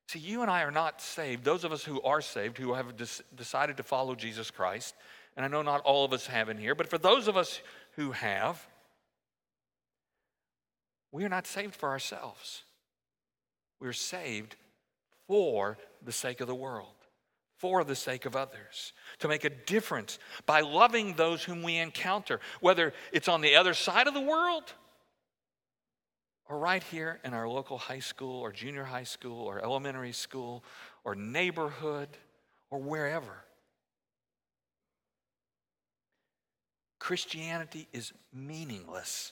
See, 0.08 0.20
you 0.20 0.44
and 0.44 0.50
I 0.50 0.64
are 0.64 0.72
not 0.72 1.02
saved. 1.02 1.44
Those 1.44 1.66
of 1.66 1.74
us 1.74 1.84
who 1.84 2.02
are 2.04 2.22
saved, 2.22 2.58
who 2.58 2.74
have 2.74 2.94
decided 3.36 3.76
to 3.76 3.84
follow 3.84 4.16
Jesus 4.16 4.50
Christ, 4.50 4.96
and 5.36 5.46
I 5.46 5.50
know 5.50 5.62
not 5.62 5.82
all 5.82 6.06
of 6.06 6.14
us 6.14 6.26
have 6.28 6.48
in 6.48 6.58
here, 6.58 6.74
but 6.74 6.90
for 6.90 6.98
those 6.98 7.28
of 7.28 7.36
us 7.36 7.62
who 7.98 8.12
have, 8.12 8.66
we 11.12 11.26
are 11.26 11.30
not 11.30 11.48
saved 11.48 11.76
for 11.76 11.90
ourselves. 11.90 12.64
We're 13.80 13.94
saved 13.94 14.56
for 15.28 15.78
the 16.04 16.12
sake 16.12 16.40
of 16.40 16.48
the 16.48 16.56
world, 16.56 16.94
for 17.58 17.84
the 17.84 17.96
sake 17.96 18.26
of 18.26 18.36
others, 18.36 18.94
to 19.20 19.28
make 19.28 19.44
a 19.44 19.50
difference 19.50 20.20
by 20.46 20.62
loving 20.62 21.14
those 21.14 21.44
whom 21.44 21.64
we 21.64 21.78
encounter, 21.78 22.40
whether 22.62 22.94
it's 23.12 23.28
on 23.28 23.42
the 23.42 23.56
other 23.56 23.74
side 23.74 24.08
of 24.08 24.14
the 24.14 24.22
world 24.22 24.74
or 26.50 26.58
right 26.60 26.84
here 26.84 27.20
in 27.24 27.34
our 27.34 27.48
local 27.48 27.78
high 27.78 28.00
school 28.00 28.40
or 28.40 28.52
junior 28.52 28.84
high 28.84 29.04
school 29.04 29.46
or 29.46 29.60
elementary 29.60 30.14
school 30.14 30.64
or 31.04 31.16
neighborhood 31.16 32.10
or 32.70 32.80
wherever. 32.80 33.44
Christianity 37.00 37.88
is 37.94 38.12
meaningless 38.34 39.32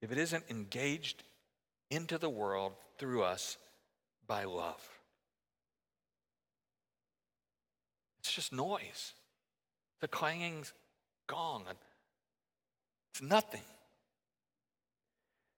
if 0.00 0.10
it 0.10 0.18
isn't 0.18 0.44
engaged 0.50 1.22
into 1.90 2.18
the 2.18 2.30
world 2.30 2.72
through 2.98 3.22
us 3.22 3.56
by 4.26 4.44
love. 4.44 4.80
It's 8.20 8.32
just 8.32 8.52
noise. 8.52 9.12
The 10.00 10.08
clanging 10.08 10.64
gong. 11.26 11.64
It's 13.12 13.22
nothing. 13.22 13.62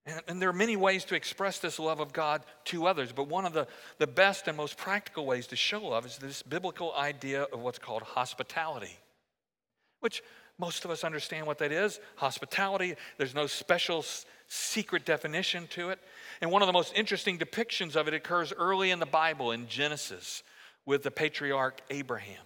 And, 0.06 0.20
and, 0.28 0.42
there 0.42 0.50
are 0.50 0.54
many 0.54 0.76
ways 0.76 1.04
to 1.06 1.14
express 1.14 1.58
this 1.58 1.78
love 1.78 2.00
of 2.00 2.12
God 2.12 2.42
to 2.66 2.86
others, 2.86 3.10
but 3.12 3.28
one 3.28 3.46
of 3.46 3.54
the, 3.54 3.66
the 3.98 4.06
best 4.06 4.48
and 4.48 4.56
most 4.56 4.76
practical 4.76 5.24
ways 5.24 5.46
to 5.46 5.56
show 5.56 5.82
love 5.82 6.04
is 6.04 6.18
this 6.18 6.42
biblical 6.42 6.92
idea 6.94 7.44
of 7.44 7.60
what's 7.60 7.78
called 7.78 8.02
hospitality, 8.02 8.98
which 10.00 10.22
most 10.58 10.84
of 10.84 10.90
us 10.90 11.02
understand 11.02 11.46
what 11.46 11.58
that 11.58 11.72
is 11.72 12.00
hospitality. 12.16 12.94
There's 13.18 13.34
no 13.34 13.46
special 13.46 14.04
secret 14.46 15.04
definition 15.04 15.66
to 15.68 15.90
it. 15.90 15.98
And 16.40 16.50
one 16.50 16.62
of 16.62 16.66
the 16.66 16.72
most 16.72 16.92
interesting 16.94 17.38
depictions 17.38 17.96
of 17.96 18.06
it 18.08 18.14
occurs 18.14 18.52
early 18.52 18.90
in 18.90 19.00
the 19.00 19.06
Bible 19.06 19.50
in 19.50 19.66
Genesis 19.66 20.42
with 20.86 21.02
the 21.02 21.10
patriarch 21.10 21.80
Abraham. 21.90 22.42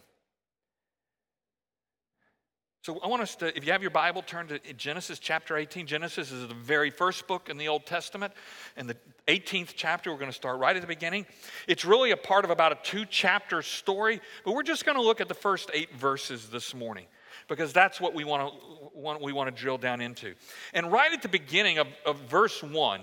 So 2.83 2.99
I 3.05 3.09
want 3.09 3.21
us 3.21 3.37
to, 3.37 3.55
if 3.55 3.67
you 3.67 3.73
have 3.73 3.83
your 3.83 3.91
Bible, 3.91 4.23
turn 4.23 4.47
to 4.49 4.59
Genesis 4.73 5.19
chapter 5.19 5.59
18. 5.59 5.87
Genesis 5.87 6.33
is 6.33 6.49
the 6.49 6.55
very 6.55 6.89
first 6.89 7.27
book 7.27 7.51
in 7.51 7.59
the 7.59 7.69
Old 7.69 7.85
Testament. 7.85 8.33
And 8.79 8.89
the 8.89 8.97
18th 9.27 9.75
chapter, 9.77 10.11
we're 10.11 10.19
going 10.19 10.31
to 10.31 10.37
start 10.37 10.59
right 10.59 10.75
at 10.75 10.81
the 10.81 10.89
beginning. 10.89 11.27
It's 11.67 11.85
really 11.85 12.13
a 12.13 12.17
part 12.17 12.47
of 12.47 12.51
about 12.51 12.73
a 12.73 12.79
two 12.83 13.05
chapter 13.05 13.61
story, 13.61 14.23
but 14.43 14.55
we're 14.55 14.63
just 14.63 14.87
going 14.87 14.97
to 14.97 15.03
look 15.03 15.21
at 15.21 15.29
the 15.29 15.35
first 15.35 15.71
eight 15.75 15.95
verses 15.97 16.49
this 16.49 16.75
morning 16.75 17.05
because 17.49 17.73
that's 17.73 18.01
what 18.01 18.15
we 18.15 18.25
want 18.25 18.53
to, 18.53 19.19
we 19.25 19.33
want 19.33 19.55
to 19.55 19.61
drill 19.61 19.79
down 19.79 20.01
into. 20.01 20.35
And 20.75 20.93
right 20.93 21.13
at 21.13 21.23
the 21.23 21.29
beginning 21.29 21.79
of, 21.79 21.89
of 22.07 22.17
verse 22.29 22.63
1, 22.63 23.01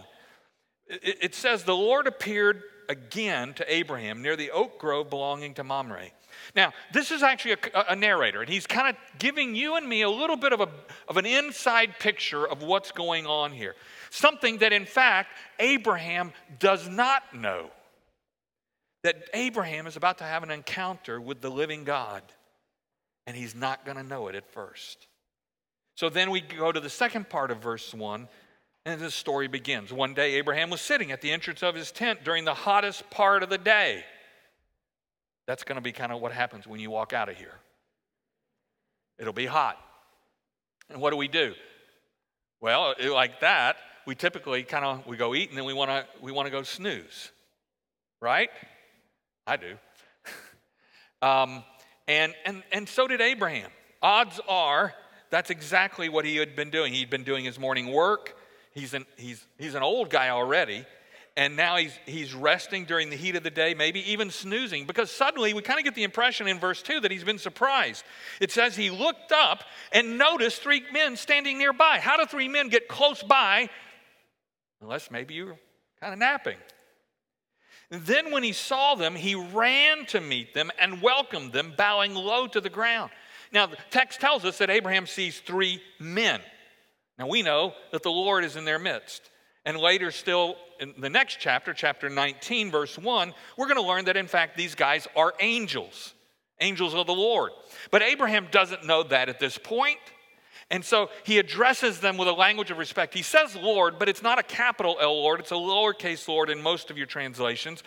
it, 0.87 1.17
it 1.21 1.35
says, 1.35 1.63
The 1.63 1.75
Lord 1.75 2.07
appeared 2.07 2.61
again 2.87 3.53
to 3.55 3.73
Abraham 3.73 4.21
near 4.21 4.35
the 4.35 4.51
oak 4.51 4.79
grove 4.79 5.09
belonging 5.09 5.55
to 5.55 5.63
Mamre. 5.63 6.11
Now, 6.55 6.73
this 6.93 7.11
is 7.11 7.23
actually 7.23 7.53
a, 7.73 7.85
a, 7.89 7.95
narrator, 7.95 8.41
and 8.41 8.49
he's 8.49 8.67
kind 8.67 8.89
of 8.89 8.95
giving 9.19 9.55
you 9.55 9.77
and 9.77 9.87
me 9.87 10.01
a 10.01 10.09
little 10.09 10.35
bit 10.35 10.53
of, 10.53 10.59
a, 10.59 10.69
of 11.07 11.17
an 11.17 11.25
inside 11.25 11.97
picture 11.99 12.45
of 12.47 12.61
what's 12.61 12.91
going 12.91 13.25
on 13.25 13.51
here. 13.51 13.73
Something 14.09 14.57
that, 14.59 14.73
in 14.73 14.85
fact, 14.85 15.29
Abraham 15.59 16.33
does 16.59 16.87
not 16.89 17.33
know. 17.33 17.69
That 19.03 19.29
Abraham 19.33 19.87
is 19.87 19.95
about 19.95 20.17
to 20.17 20.23
have 20.23 20.43
an 20.43 20.51
encounter 20.51 21.21
with 21.21 21.41
the 21.41 21.49
living 21.49 21.83
God 21.83 22.21
and 23.27 23.36
he's 23.36 23.55
not 23.55 23.86
going 23.86 23.98
to 23.98 24.03
know 24.03 24.27
it 24.27 24.36
at 24.36 24.51
first. 24.51 25.08
So 25.96 26.10
then 26.10 26.29
we 26.29 26.41
go 26.41 26.72
to 26.72 26.79
the 26.79 26.89
second 26.89 27.29
part 27.29 27.51
of 27.51 27.60
verse 27.60 27.94
1, 27.94 28.27
and 28.86 29.01
the 29.01 29.10
story 29.10 29.48
begins. 29.48 29.91
One 29.91 30.13
day, 30.13 30.34
Abraham 30.34 30.70
was 30.70 30.82
sitting 30.82 31.12
at 31.12 31.22
the 31.22 31.32
entrance 31.32 31.63
of 31.63 31.74
his 31.74 31.91
tent 31.91 32.24
during 32.24 32.46
the 32.46 32.53
hottest 32.53 33.10
part 33.10 33.44
of 33.44 33.50
the 33.50 33.58
day. 33.58 34.03
That's 35.48 35.63
going 35.63 35.77
to 35.77 35.82
be 35.82 35.91
kind 35.91 36.12
of 36.12 36.22
what 36.22 36.32
happens 36.32 36.67
when 36.67 36.79
you 36.79 36.91
walk 36.91 37.13
out 37.13 37.29
of 37.29 37.38
here. 37.38 37.53
It'll 39.17 39.34
be 39.34 39.46
hot. 39.46 39.77
And 40.89 41.00
what 41.01 41.12
do 41.12 41.17
we 41.17 41.27
do? 41.27 41.53
Well, 42.62 42.96
like 43.00 43.39
that, 43.41 43.77
we 44.05 44.15
typically 44.15 44.63
kind 44.63 44.86
of 44.86 45.05
we 45.08 45.17
go 45.17 45.34
eat 45.34 45.50
and 45.50 45.58
then 45.58 45.65
we 45.65 45.74
want 45.74 45.89
to 45.89 46.05
we 46.22 46.32
want 46.32 46.48
to 46.48 46.51
go 46.51 46.63
snooze. 46.63 47.32
Right? 48.22 48.50
I 49.48 49.58
do. 49.58 49.77
um, 51.22 51.63
and, 52.07 52.33
and, 52.45 52.63
and 52.71 52.88
so 52.88 53.07
did 53.07 53.21
Abraham. 53.21 53.71
Odds 54.01 54.39
are 54.47 54.93
that's 55.29 55.50
exactly 55.50 56.09
what 56.09 56.25
he 56.25 56.38
had 56.38 56.55
been 56.55 56.69
doing. 56.69 56.93
He'd 56.93 57.09
been 57.09 57.24
doing 57.24 57.45
his 57.45 57.59
morning 57.59 57.91
work. 57.91 58.38
He's 58.71 58.93
an, 58.93 59.05
he's, 59.17 59.45
he's 59.57 59.75
an 59.75 59.83
old 59.83 60.09
guy 60.09 60.29
already. 60.29 60.85
And 61.38 61.57
now 61.57 61.75
he's, 61.75 61.91
he's 62.05 62.33
resting 62.33 62.85
during 62.85 63.09
the 63.09 63.17
heat 63.17 63.35
of 63.35 63.43
the 63.43 63.50
day, 63.50 63.74
maybe 63.74 64.12
even 64.12 64.31
snoozing, 64.31 64.85
because 64.85 65.12
suddenly 65.12 65.53
we 65.53 65.62
kind 65.62 65.77
of 65.77 65.83
get 65.83 65.93
the 65.93 66.03
impression 66.03 66.47
in 66.47 66.59
verse 66.59 66.81
2 66.81 67.01
that 67.01 67.12
he's 67.12 67.25
been 67.25 67.38
surprised. 67.38 68.05
It 68.39 68.51
says 68.51 68.77
he 68.77 68.89
looked 68.89 69.33
up 69.33 69.65
and 69.91 70.17
noticed 70.17 70.62
three 70.62 70.83
men 70.93 71.17
standing 71.17 71.57
nearby. 71.57 72.00
How 72.00 72.15
do 72.15 72.25
three 72.25 72.47
men 72.47 72.69
get 72.69 72.88
close 72.88 73.21
by? 73.21 73.69
Unless 74.79 75.12
maybe 75.12 75.33
you're 75.33 75.57
kind 76.00 76.13
of 76.13 76.19
napping. 76.19 76.57
Then, 77.89 78.31
when 78.31 78.43
he 78.43 78.51
saw 78.51 78.95
them, 78.95 79.15
he 79.15 79.35
ran 79.35 80.05
to 80.07 80.19
meet 80.19 80.53
them 80.53 80.71
and 80.79 81.01
welcomed 81.01 81.53
them, 81.53 81.73
bowing 81.77 82.15
low 82.15 82.47
to 82.47 82.59
the 82.59 82.69
ground. 82.69 83.11
Now, 83.51 83.67
the 83.67 83.77
text 83.89 84.19
tells 84.19 84.43
us 84.43 84.57
that 84.57 84.69
Abraham 84.69 85.07
sees 85.07 85.39
three 85.39 85.81
men. 85.99 86.41
Now, 87.17 87.27
we 87.27 87.41
know 87.41 87.73
that 87.91 88.03
the 88.03 88.11
Lord 88.11 88.43
is 88.43 88.55
in 88.55 88.65
their 88.65 88.79
midst. 88.79 89.29
And 89.65 89.77
later, 89.77 90.11
still 90.11 90.57
in 90.79 90.93
the 90.97 91.09
next 91.09 91.37
chapter, 91.39 91.73
chapter 91.73 92.09
19, 92.09 92.71
verse 92.71 92.97
1, 92.97 93.33
we're 93.57 93.67
going 93.67 93.81
to 93.81 93.87
learn 93.87 94.05
that 94.05 94.17
in 94.17 94.27
fact 94.27 94.57
these 94.57 94.75
guys 94.75 95.07
are 95.15 95.33
angels, 95.39 96.13
angels 96.59 96.93
of 96.93 97.07
the 97.07 97.13
Lord. 97.13 97.51
But 97.91 98.03
Abraham 98.03 98.47
doesn't 98.51 98.85
know 98.85 99.03
that 99.03 99.29
at 99.29 99.39
this 99.39 99.57
point. 99.57 99.99
And 100.72 100.84
so 100.84 101.10
he 101.24 101.38
addresses 101.38 102.00
them 102.00 102.17
with 102.17 102.27
a 102.27 102.34
language 102.34 102.72
of 102.72 102.77
respect. 102.77 103.13
He 103.13 103.22
says 103.22 103.55
Lord, 103.55 104.00
but 104.00 104.10
it's 104.10 104.24
not 104.24 104.39
a 104.39 104.43
capital 104.43 104.98
L 105.00 105.22
Lord, 105.22 105.39
it's 105.39 105.51
a 105.51 105.55
lowercase 105.55 106.27
Lord 106.27 106.50
in 106.50 106.62
most 106.62 106.89
of 106.89 106.98
your 106.98 107.07
translations. 107.07 107.84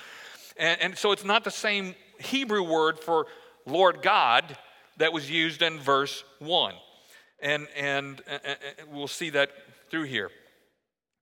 And, 0.57 0.81
and 0.81 0.99
so 0.99 1.13
it's 1.13 1.25
not 1.25 1.45
the 1.45 1.51
same 1.51 1.95
Hebrew 2.21 2.63
word 2.63 2.99
for 2.99 3.27
Lord 3.67 4.03
God 4.03 4.57
that 4.99 5.13
was 5.13 5.31
used 5.31 5.63
in 5.63 5.79
verse 5.79 6.25
1. 6.39 6.75
And, 7.41 7.69
and, 7.77 8.21
and 8.29 8.59
we'll 8.91 9.07
see 9.09 9.31
that 9.31 9.51
through 9.91 10.05
here. 10.05 10.31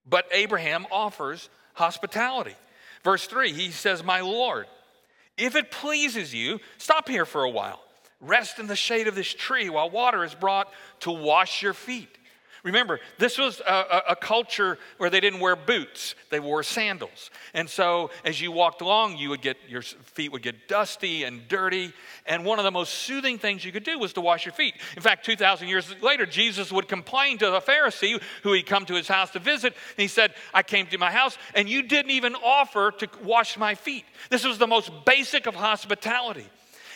But 0.08 0.26
Abraham 0.32 0.86
offers 0.90 1.48
hospitality. 1.74 2.54
Verse 3.02 3.26
3, 3.26 3.52
he 3.52 3.70
says, 3.70 4.02
My 4.02 4.20
Lord, 4.20 4.66
if 5.36 5.56
it 5.56 5.70
pleases 5.70 6.34
you, 6.34 6.60
stop 6.78 7.08
here 7.08 7.26
for 7.26 7.44
a 7.44 7.50
while. 7.50 7.80
Rest 8.20 8.58
in 8.58 8.66
the 8.66 8.76
shade 8.76 9.08
of 9.08 9.14
this 9.14 9.32
tree 9.32 9.68
while 9.68 9.90
water 9.90 10.24
is 10.24 10.34
brought 10.34 10.72
to 11.00 11.10
wash 11.10 11.62
your 11.62 11.74
feet. 11.74 12.16
Remember, 12.66 12.98
this 13.18 13.38
was 13.38 13.60
a, 13.60 14.02
a, 14.08 14.16
culture 14.16 14.76
where 14.96 15.08
they 15.08 15.20
didn't 15.20 15.38
wear 15.38 15.54
boots, 15.54 16.16
they 16.30 16.40
wore 16.40 16.64
sandals. 16.64 17.30
And 17.54 17.70
so 17.70 18.10
as 18.24 18.40
you 18.40 18.50
walked 18.50 18.80
along, 18.80 19.18
you 19.18 19.28
would 19.28 19.40
get 19.40 19.56
your 19.68 19.82
feet 19.82 20.32
would 20.32 20.42
get 20.42 20.66
dusty 20.66 21.22
and 21.22 21.46
dirty. 21.46 21.92
And 22.26 22.44
one 22.44 22.58
of 22.58 22.64
the 22.64 22.72
most 22.72 22.92
soothing 22.92 23.38
things 23.38 23.64
you 23.64 23.70
could 23.70 23.84
do 23.84 24.00
was 24.00 24.14
to 24.14 24.20
wash 24.20 24.46
your 24.46 24.52
feet. 24.52 24.74
In 24.96 25.02
fact, 25.02 25.24
2,000 25.24 25.68
years 25.68 25.94
later, 26.02 26.26
Jesus 26.26 26.72
would 26.72 26.88
complain 26.88 27.38
to 27.38 27.50
the 27.50 27.60
Pharisee 27.60 28.20
who 28.42 28.52
he'd 28.52 28.66
come 28.66 28.84
to 28.86 28.94
his 28.94 29.06
house 29.06 29.30
to 29.30 29.38
visit. 29.38 29.72
And 29.72 30.02
he 30.02 30.08
said, 30.08 30.34
I 30.52 30.64
came 30.64 30.88
to 30.88 30.98
my 30.98 31.12
house 31.12 31.38
and 31.54 31.68
you 31.68 31.82
didn't 31.82 32.10
even 32.10 32.34
offer 32.34 32.90
to 32.98 33.08
wash 33.22 33.56
my 33.56 33.76
feet. 33.76 34.06
This 34.28 34.44
was 34.44 34.58
the 34.58 34.66
most 34.66 34.90
basic 35.04 35.46
of 35.46 35.54
hospitality. 35.54 36.48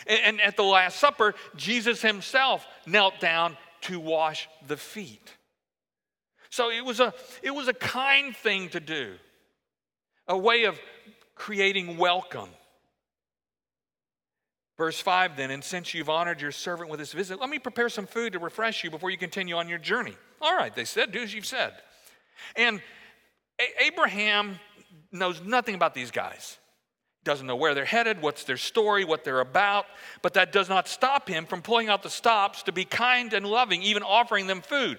And 0.07 0.41
at 0.41 0.57
the 0.57 0.63
Last 0.63 0.99
Supper, 0.99 1.35
Jesus 1.55 2.01
himself 2.01 2.65
knelt 2.85 3.19
down 3.19 3.57
to 3.81 3.99
wash 3.99 4.47
the 4.67 4.77
feet. 4.77 5.35
So 6.49 6.69
it 6.69 6.83
was 6.83 6.99
a, 6.99 7.13
it 7.41 7.51
was 7.51 7.67
a 7.67 7.73
kind 7.73 8.35
thing 8.35 8.69
to 8.69 8.79
do, 8.79 9.15
a 10.27 10.37
way 10.37 10.65
of 10.65 10.79
creating 11.35 11.97
welcome. 11.97 12.49
Verse 14.77 14.99
5 14.99 15.37
then, 15.37 15.51
and 15.51 15.63
since 15.63 15.93
you've 15.93 16.09
honored 16.09 16.41
your 16.41 16.51
servant 16.51 16.89
with 16.89 16.99
this 16.99 17.13
visit, 17.13 17.39
let 17.39 17.49
me 17.49 17.59
prepare 17.59 17.87
some 17.87 18.07
food 18.07 18.33
to 18.33 18.39
refresh 18.39 18.83
you 18.83 18.89
before 18.89 19.11
you 19.11 19.17
continue 19.17 19.55
on 19.55 19.69
your 19.69 19.77
journey. 19.77 20.15
All 20.41 20.55
right, 20.55 20.75
they 20.75 20.85
said, 20.85 21.11
do 21.11 21.21
as 21.21 21.33
you've 21.33 21.45
said. 21.45 21.73
And 22.55 22.81
a- 23.59 23.83
Abraham 23.83 24.59
knows 25.11 25.41
nothing 25.41 25.75
about 25.75 25.93
these 25.93 26.11
guys. 26.11 26.57
Doesn't 27.23 27.45
know 27.45 27.55
where 27.55 27.75
they're 27.75 27.85
headed, 27.85 28.21
what's 28.21 28.43
their 28.45 28.57
story, 28.57 29.05
what 29.05 29.23
they're 29.23 29.41
about, 29.41 29.85
but 30.21 30.33
that 30.33 30.51
does 30.51 30.69
not 30.69 30.87
stop 30.87 31.27
him 31.27 31.45
from 31.45 31.61
pulling 31.61 31.87
out 31.87 32.01
the 32.01 32.09
stops 32.09 32.63
to 32.63 32.71
be 32.71 32.83
kind 32.83 33.33
and 33.33 33.45
loving, 33.45 33.83
even 33.83 34.01
offering 34.01 34.47
them 34.47 34.61
food. 34.61 34.97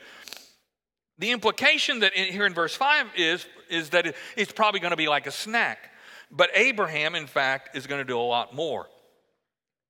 The 1.18 1.32
implication 1.32 2.00
that 2.00 2.14
in, 2.14 2.32
here 2.32 2.46
in 2.46 2.54
verse 2.54 2.74
5 2.74 3.06
is, 3.16 3.46
is 3.68 3.90
that 3.90 4.06
it, 4.06 4.16
it's 4.36 4.52
probably 4.52 4.80
going 4.80 4.92
to 4.92 4.96
be 4.96 5.08
like 5.08 5.26
a 5.26 5.32
snack. 5.32 5.90
But 6.30 6.50
Abraham, 6.54 7.14
in 7.14 7.26
fact, 7.26 7.76
is 7.76 7.86
going 7.86 8.00
to 8.00 8.04
do 8.04 8.18
a 8.18 8.22
lot 8.22 8.54
more. 8.54 8.88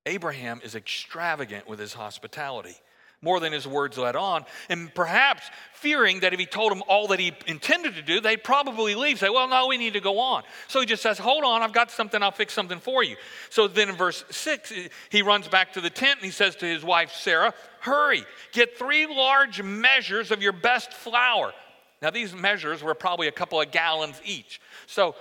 Abraham 0.06 0.60
is 0.64 0.74
extravagant 0.74 1.68
with 1.68 1.78
his 1.78 1.92
hospitality, 1.92 2.76
more 3.22 3.40
than 3.40 3.52
his 3.52 3.66
words 3.66 3.96
let 3.96 4.16
on, 4.16 4.44
and 4.68 4.92
perhaps 4.94 5.48
fearing 5.72 6.20
that 6.20 6.32
if 6.32 6.40
he 6.40 6.46
told 6.46 6.70
them 6.70 6.82
all 6.88 7.08
that 7.08 7.20
he 7.20 7.32
intended 7.46 7.94
to 7.94 8.02
do, 8.02 8.20
they'd 8.20 8.44
probably 8.44 8.94
leave, 8.94 9.18
say, 9.18 9.30
Well, 9.30 9.48
no, 9.48 9.68
we 9.68 9.78
need 9.78 9.94
to 9.94 10.00
go 10.00 10.18
on. 10.18 10.42
So 10.68 10.80
he 10.80 10.86
just 10.86 11.02
says, 11.02 11.18
Hold 11.18 11.44
on, 11.44 11.62
I've 11.62 11.72
got 11.72 11.90
something, 11.90 12.22
I'll 12.22 12.30
fix 12.32 12.52
something 12.52 12.80
for 12.80 13.02
you. 13.02 13.16
So 13.48 13.68
then 13.68 13.88
in 13.88 13.96
verse 13.96 14.24
6, 14.30 14.72
he 15.08 15.22
runs 15.22 15.48
back 15.48 15.72
to 15.74 15.80
the 15.80 15.90
tent 15.90 16.18
and 16.18 16.24
he 16.24 16.30
says 16.32 16.56
to 16.56 16.66
his 16.66 16.84
wife, 16.84 17.12
Sarah, 17.12 17.54
Hurry, 17.80 18.24
get 18.52 18.76
three 18.78 19.06
large 19.06 19.62
measures 19.62 20.30
of 20.30 20.42
your 20.42 20.52
best 20.52 20.92
flour. 20.92 21.52
Now, 22.00 22.10
these 22.10 22.34
measures 22.34 22.82
were 22.82 22.94
probably 22.94 23.28
a 23.28 23.32
couple 23.32 23.60
of 23.60 23.70
gallons 23.70 24.20
each. 24.24 24.60
So, 24.86 25.14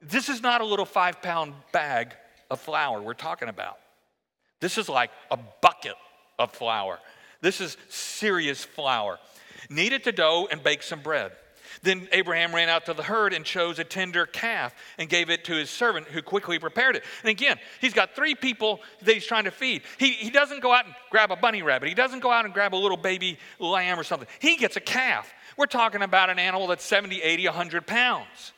this 0.00 0.28
is 0.28 0.42
not 0.42 0.60
a 0.60 0.64
little 0.64 0.84
five 0.84 1.20
pound 1.20 1.54
bag 1.72 2.14
of 2.50 2.60
flour 2.60 3.02
we're 3.02 3.14
talking 3.14 3.48
about. 3.48 3.78
This 4.60 4.78
is 4.78 4.88
like 4.88 5.10
a 5.30 5.38
bucket 5.60 5.94
of 6.38 6.52
flour. 6.52 6.98
This 7.40 7.60
is 7.60 7.76
serious 7.88 8.64
flour. 8.64 9.18
Knead 9.68 9.92
it 9.92 10.04
to 10.04 10.12
dough 10.12 10.48
and 10.50 10.62
bake 10.62 10.82
some 10.82 11.00
bread. 11.00 11.32
Then 11.82 12.08
Abraham 12.12 12.54
ran 12.54 12.68
out 12.68 12.86
to 12.86 12.94
the 12.94 13.02
herd 13.02 13.32
and 13.32 13.44
chose 13.44 13.78
a 13.78 13.84
tender 13.84 14.26
calf 14.26 14.74
and 14.98 15.08
gave 15.08 15.30
it 15.30 15.44
to 15.44 15.54
his 15.54 15.70
servant, 15.70 16.06
who 16.08 16.22
quickly 16.22 16.58
prepared 16.58 16.96
it. 16.96 17.04
And 17.22 17.30
again, 17.30 17.58
he's 17.80 17.92
got 17.92 18.14
three 18.14 18.34
people 18.34 18.80
that 19.02 19.12
he's 19.12 19.26
trying 19.26 19.44
to 19.44 19.50
feed. 19.50 19.82
He, 19.98 20.12
he 20.12 20.30
doesn't 20.30 20.62
go 20.62 20.72
out 20.72 20.86
and 20.86 20.94
grab 21.10 21.30
a 21.30 21.36
bunny 21.36 21.62
rabbit, 21.62 21.88
he 21.88 21.94
doesn't 21.94 22.20
go 22.20 22.30
out 22.30 22.44
and 22.44 22.54
grab 22.54 22.74
a 22.74 22.76
little 22.76 22.96
baby 22.96 23.38
lamb 23.58 23.98
or 23.98 24.04
something. 24.04 24.28
He 24.38 24.56
gets 24.56 24.76
a 24.76 24.80
calf. 24.80 25.32
We're 25.56 25.66
talking 25.66 26.02
about 26.02 26.30
an 26.30 26.38
animal 26.38 26.66
that's 26.66 26.84
70, 26.84 27.22
80, 27.22 27.46
100 27.46 27.86
pounds. 27.86 28.52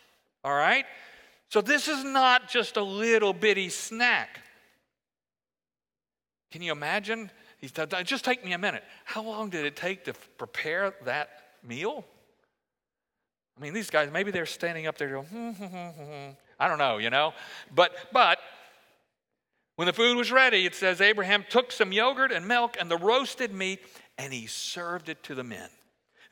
All 0.44 0.54
right? 0.54 0.84
So 1.50 1.60
this 1.60 1.88
is 1.88 2.04
not 2.04 2.48
just 2.48 2.76
a 2.76 2.82
little 2.82 3.32
bitty 3.32 3.68
snack. 3.68 4.40
Can 6.50 6.62
you 6.62 6.72
imagine? 6.72 7.30
He 7.58 7.68
said, 7.68 7.92
just 8.04 8.24
take 8.24 8.44
me 8.44 8.52
a 8.52 8.58
minute. 8.58 8.84
How 9.04 9.22
long 9.22 9.50
did 9.50 9.64
it 9.64 9.76
take 9.76 10.04
to 10.04 10.14
prepare 10.36 10.94
that 11.04 11.28
meal? 11.62 12.04
I 13.56 13.60
mean, 13.60 13.74
these 13.74 13.90
guys, 13.90 14.10
maybe 14.12 14.30
they're 14.30 14.46
standing 14.46 14.86
up 14.86 14.96
there 14.96 15.10
going, 15.10 15.26
hmm, 15.26 15.50
hmm, 15.50 15.64
hmm, 15.64 15.88
hmm, 15.88 16.30
I 16.60 16.68
don't 16.68 16.78
know, 16.78 16.98
you 16.98 17.10
know? 17.10 17.34
But, 17.74 17.92
but, 18.12 18.38
when 19.78 19.86
the 19.86 19.92
food 19.92 20.16
was 20.16 20.32
ready, 20.32 20.66
it 20.66 20.74
says 20.74 21.00
Abraham 21.00 21.44
took 21.48 21.70
some 21.70 21.92
yogurt 21.92 22.32
and 22.32 22.48
milk 22.48 22.76
and 22.80 22.90
the 22.90 22.96
roasted 22.96 23.52
meat 23.52 23.80
and 24.18 24.32
he 24.32 24.46
served 24.46 25.08
it 25.08 25.22
to 25.22 25.36
the 25.36 25.44
men. 25.44 25.68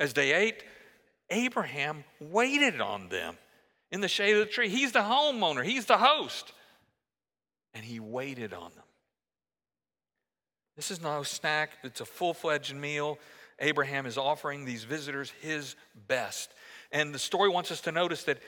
As 0.01 0.15
they 0.15 0.33
ate, 0.33 0.65
Abraham 1.31 2.03
waited 2.21 2.81
on 2.81 3.09
them 3.09 3.39
in 3.93 4.01
the 4.01 4.09
shade 4.09 4.33
of 4.33 4.41
the 4.41 4.53
tree. 4.53 4.69
He's 4.69 4.91
the 4.91 4.99
homeowner, 4.99 5.65
he's 5.65 5.87
the 5.87 5.97
host. 5.97 6.53
And 7.73 7.85
he 7.85 8.01
waited 8.01 8.53
on 8.53 8.73
them. 8.75 8.85
This 10.77 10.91
is 10.91 11.01
no 11.01 11.23
snack, 11.23 11.71
it's 11.83 12.01
a 12.01 12.05
full 12.05 12.35
fledged 12.35 12.75
meal. 12.75 13.19
Abraham 13.59 14.05
is 14.05 14.19
offering 14.19 14.67
these 14.67 14.85
visitors 14.85 15.33
his 15.41 15.77
best. 16.09 16.53
And 16.93 17.15
the 17.15 17.19
story 17.19 17.49
wants 17.49 17.71
us 17.71 17.81
to 17.83 17.93
notice 17.93 18.25
that 18.25 18.39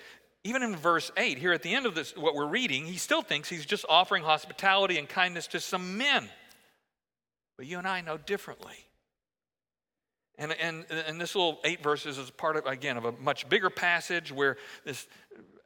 even 0.44 0.62
in 0.62 0.76
verse 0.76 1.10
8, 1.16 1.38
here 1.38 1.52
at 1.52 1.62
the 1.62 1.74
end 1.74 1.86
of 1.86 1.94
this, 1.94 2.14
what 2.14 2.34
we're 2.34 2.46
reading, 2.46 2.84
he 2.84 2.98
still 2.98 3.22
thinks 3.22 3.48
he's 3.48 3.66
just 3.66 3.84
offering 3.88 4.22
hospitality 4.22 4.98
and 4.98 5.08
kindness 5.08 5.46
to 5.48 5.60
some 5.60 5.96
men. 5.96 6.28
But 7.56 7.66
you 7.66 7.78
and 7.78 7.88
I 7.88 8.02
know 8.02 8.18
differently. 8.18 8.76
And, 10.38 10.52
and, 10.52 10.86
and 10.90 11.20
this 11.20 11.34
little 11.34 11.58
eight 11.64 11.82
verses 11.82 12.16
is 12.16 12.30
part 12.30 12.56
of, 12.56 12.66
again, 12.66 12.96
of 12.96 13.04
a 13.04 13.12
much 13.12 13.48
bigger 13.48 13.70
passage 13.70 14.30
where 14.30 14.56
this 14.84 15.08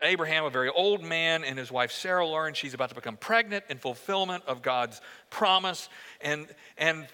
Abraham, 0.03 0.45
a 0.45 0.51
very 0.51 0.69
old 0.69 1.03
man, 1.03 1.45
and 1.45 1.59
his 1.59 1.71
wife 1.71 1.93
Sarah 1.93 2.27
learn 2.27 2.55
she's 2.55 2.75
about 2.75 2.89
to 2.91 2.95
become 2.95 3.17
pregnant 3.17 3.65
in 3.69 3.79
fulfillment 3.79 4.45
of 4.47 4.63
God's 4.63 5.01
promise. 5.31 5.89
And, 6.21 6.47
and 6.77 7.07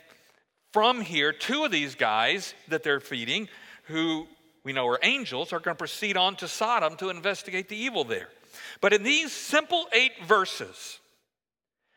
from 0.73 1.01
here, 1.01 1.33
two 1.33 1.65
of 1.65 1.71
these 1.71 1.95
guys 1.95 2.55
that 2.69 2.83
they're 2.83 3.01
feeding, 3.01 3.49
who 3.85 4.27
we 4.65 4.73
know 4.73 4.87
are 4.87 4.99
angels, 5.03 5.53
are 5.53 5.61
going 5.61 5.75
to 5.75 5.79
proceed 5.79 6.17
on 6.17 6.37
to 6.37 6.49
Sodom 6.49 6.97
to 6.97 7.11
investigate 7.11 7.69
the 7.69 7.77
evil 7.77 8.05
there. 8.05 8.29
But 8.81 8.93
in 8.93 9.03
these 9.03 9.33
simple 9.33 9.87
eight 9.93 10.13
verses, 10.27 10.99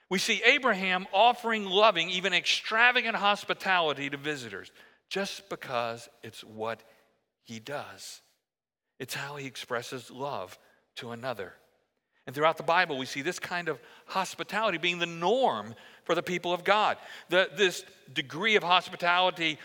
we 0.10 0.19
see 0.19 0.41
Abraham 0.43 1.08
offering 1.13 1.65
loving, 1.65 2.10
even 2.10 2.34
extravagant 2.34 3.15
hospitality 3.15 4.10
to 4.10 4.17
visitors 4.17 4.71
just 5.10 5.49
because 5.49 6.10
it's 6.23 6.43
what 6.43 6.82
he 7.43 7.60
does. 7.60 8.21
It's 8.99 9.13
how 9.13 9.36
he 9.36 9.47
expresses 9.47 10.12
love 10.12 10.58
to 11.02 11.12
another. 11.12 11.54
And 12.26 12.36
throughout 12.36 12.58
the 12.58 12.64
Bible, 12.64 12.98
we 12.98 13.06
see 13.06 13.22
this 13.22 13.40
kind 13.40 13.68
of 13.68 13.80
hospitality 14.06 14.78
being 14.78 15.00
the 15.00 15.06
norm 15.06 15.76
for 16.06 16.16
the 16.16 16.24
people 16.24 16.54
of 16.54 16.64
God. 16.64 16.98
The, 17.30 17.50
this 17.56 17.84
degree 18.14 18.56
of 18.56 18.64
hospitality 18.64 19.58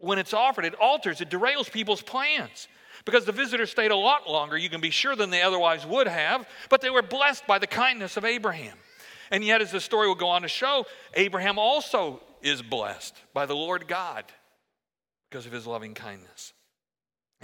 when 0.00 0.18
it's 0.18 0.34
offered, 0.34 0.64
it 0.64 0.74
alters, 0.74 1.20
it 1.20 1.30
derails 1.30 1.70
people's 1.70 2.02
plans. 2.02 2.68
Because 3.04 3.26
the 3.26 3.32
visitors 3.32 3.70
stayed 3.70 3.90
a 3.90 3.96
lot 3.96 4.28
longer, 4.28 4.56
you 4.56 4.70
can 4.70 4.80
be 4.80 4.90
sure, 4.90 5.14
than 5.14 5.30
they 5.30 5.42
otherwise 5.42 5.86
would 5.86 6.06
have, 6.06 6.48
but 6.70 6.80
they 6.80 6.90
were 6.90 7.02
blessed 7.02 7.46
by 7.46 7.58
the 7.58 7.66
kindness 7.66 8.16
of 8.16 8.24
Abraham. 8.24 8.78
And 9.30 9.44
yet, 9.44 9.60
as 9.60 9.72
the 9.72 9.80
story 9.80 10.08
will 10.08 10.14
go 10.14 10.28
on 10.28 10.42
to 10.42 10.48
show, 10.48 10.86
Abraham 11.14 11.58
also 11.58 12.22
is 12.42 12.62
blessed 12.62 13.14
by 13.34 13.46
the 13.46 13.54
Lord 13.54 13.88
God 13.88 14.24
because 15.28 15.44
of 15.44 15.52
his 15.52 15.66
loving 15.66 15.92
kindness. 15.92 16.53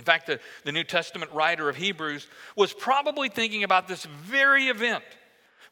In 0.00 0.04
fact, 0.04 0.28
the, 0.28 0.40
the 0.64 0.72
New 0.72 0.82
Testament 0.82 1.30
writer 1.32 1.68
of 1.68 1.76
Hebrews 1.76 2.26
was 2.56 2.72
probably 2.72 3.28
thinking 3.28 3.64
about 3.64 3.86
this 3.86 4.06
very 4.06 4.68
event 4.68 5.04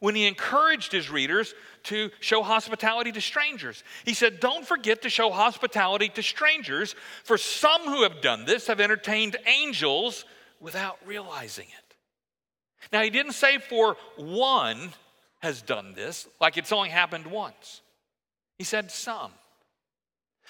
when 0.01 0.13
he 0.13 0.27
encouraged 0.27 0.91
his 0.91 1.09
readers 1.09 1.55
to 1.85 2.11
show 2.19 2.43
hospitality 2.43 3.11
to 3.13 3.21
strangers. 3.21 3.83
He 4.05 4.13
said, 4.13 4.39
Don't 4.39 4.67
forget 4.67 5.01
to 5.01 5.09
show 5.09 5.31
hospitality 5.31 6.09
to 6.09 6.21
strangers, 6.21 6.93
for 7.23 7.39
some 7.39 7.81
who 7.81 8.03
have 8.03 8.21
done 8.21 8.45
this 8.45 8.67
have 8.67 8.79
entertained 8.79 9.35
angels 9.47 10.25
without 10.59 10.99
realizing 11.07 11.65
it. 11.65 11.95
Now, 12.93 13.01
he 13.01 13.09
didn't 13.09 13.33
say 13.33 13.57
for 13.57 13.97
one 14.15 14.91
has 15.39 15.63
done 15.63 15.95
this, 15.95 16.27
like 16.39 16.55
it's 16.55 16.71
only 16.71 16.89
happened 16.89 17.25
once. 17.25 17.81
He 18.59 18.63
said 18.63 18.91
some. 18.91 19.31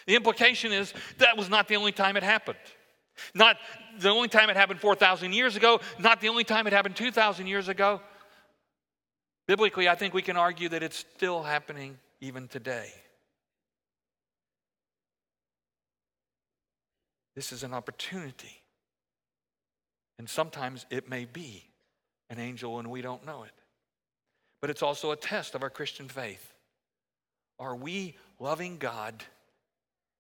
The 0.05 0.17
implication 0.17 0.73
is 0.73 0.93
that 1.19 1.37
was 1.37 1.49
not 1.49 1.69
the 1.69 1.77
only 1.77 1.93
time 1.93 2.17
it 2.17 2.23
happened. 2.23 2.57
Not 3.33 3.57
the 3.99 4.09
only 4.09 4.27
time 4.27 4.49
it 4.49 4.55
happened 4.55 4.79
4,000 4.79 5.33
years 5.33 5.55
ago, 5.55 5.79
not 5.97 6.21
the 6.21 6.29
only 6.29 6.43
time 6.43 6.67
it 6.67 6.73
happened 6.73 6.95
2,000 6.95 7.47
years 7.47 7.67
ago. 7.67 8.01
Biblically, 9.47 9.89
I 9.89 9.95
think 9.95 10.13
we 10.13 10.21
can 10.21 10.37
argue 10.37 10.69
that 10.69 10.83
it's 10.83 10.97
still 10.97 11.43
happening 11.43 11.97
even 12.21 12.47
today. 12.47 12.91
This 17.35 17.51
is 17.51 17.63
an 17.63 17.73
opportunity. 17.73 18.61
And 20.17 20.29
sometimes 20.29 20.85
it 20.89 21.09
may 21.09 21.25
be 21.25 21.63
an 22.29 22.37
angel 22.37 22.79
and 22.79 22.89
we 22.89 23.01
don't 23.01 23.25
know 23.25 23.43
it. 23.43 23.53
But 24.61 24.69
it's 24.69 24.83
also 24.83 25.11
a 25.11 25.15
test 25.15 25.55
of 25.55 25.63
our 25.63 25.69
Christian 25.69 26.09
faith. 26.09 26.53
Are 27.57 27.75
we 27.75 28.17
loving 28.39 28.77
God 28.77 29.23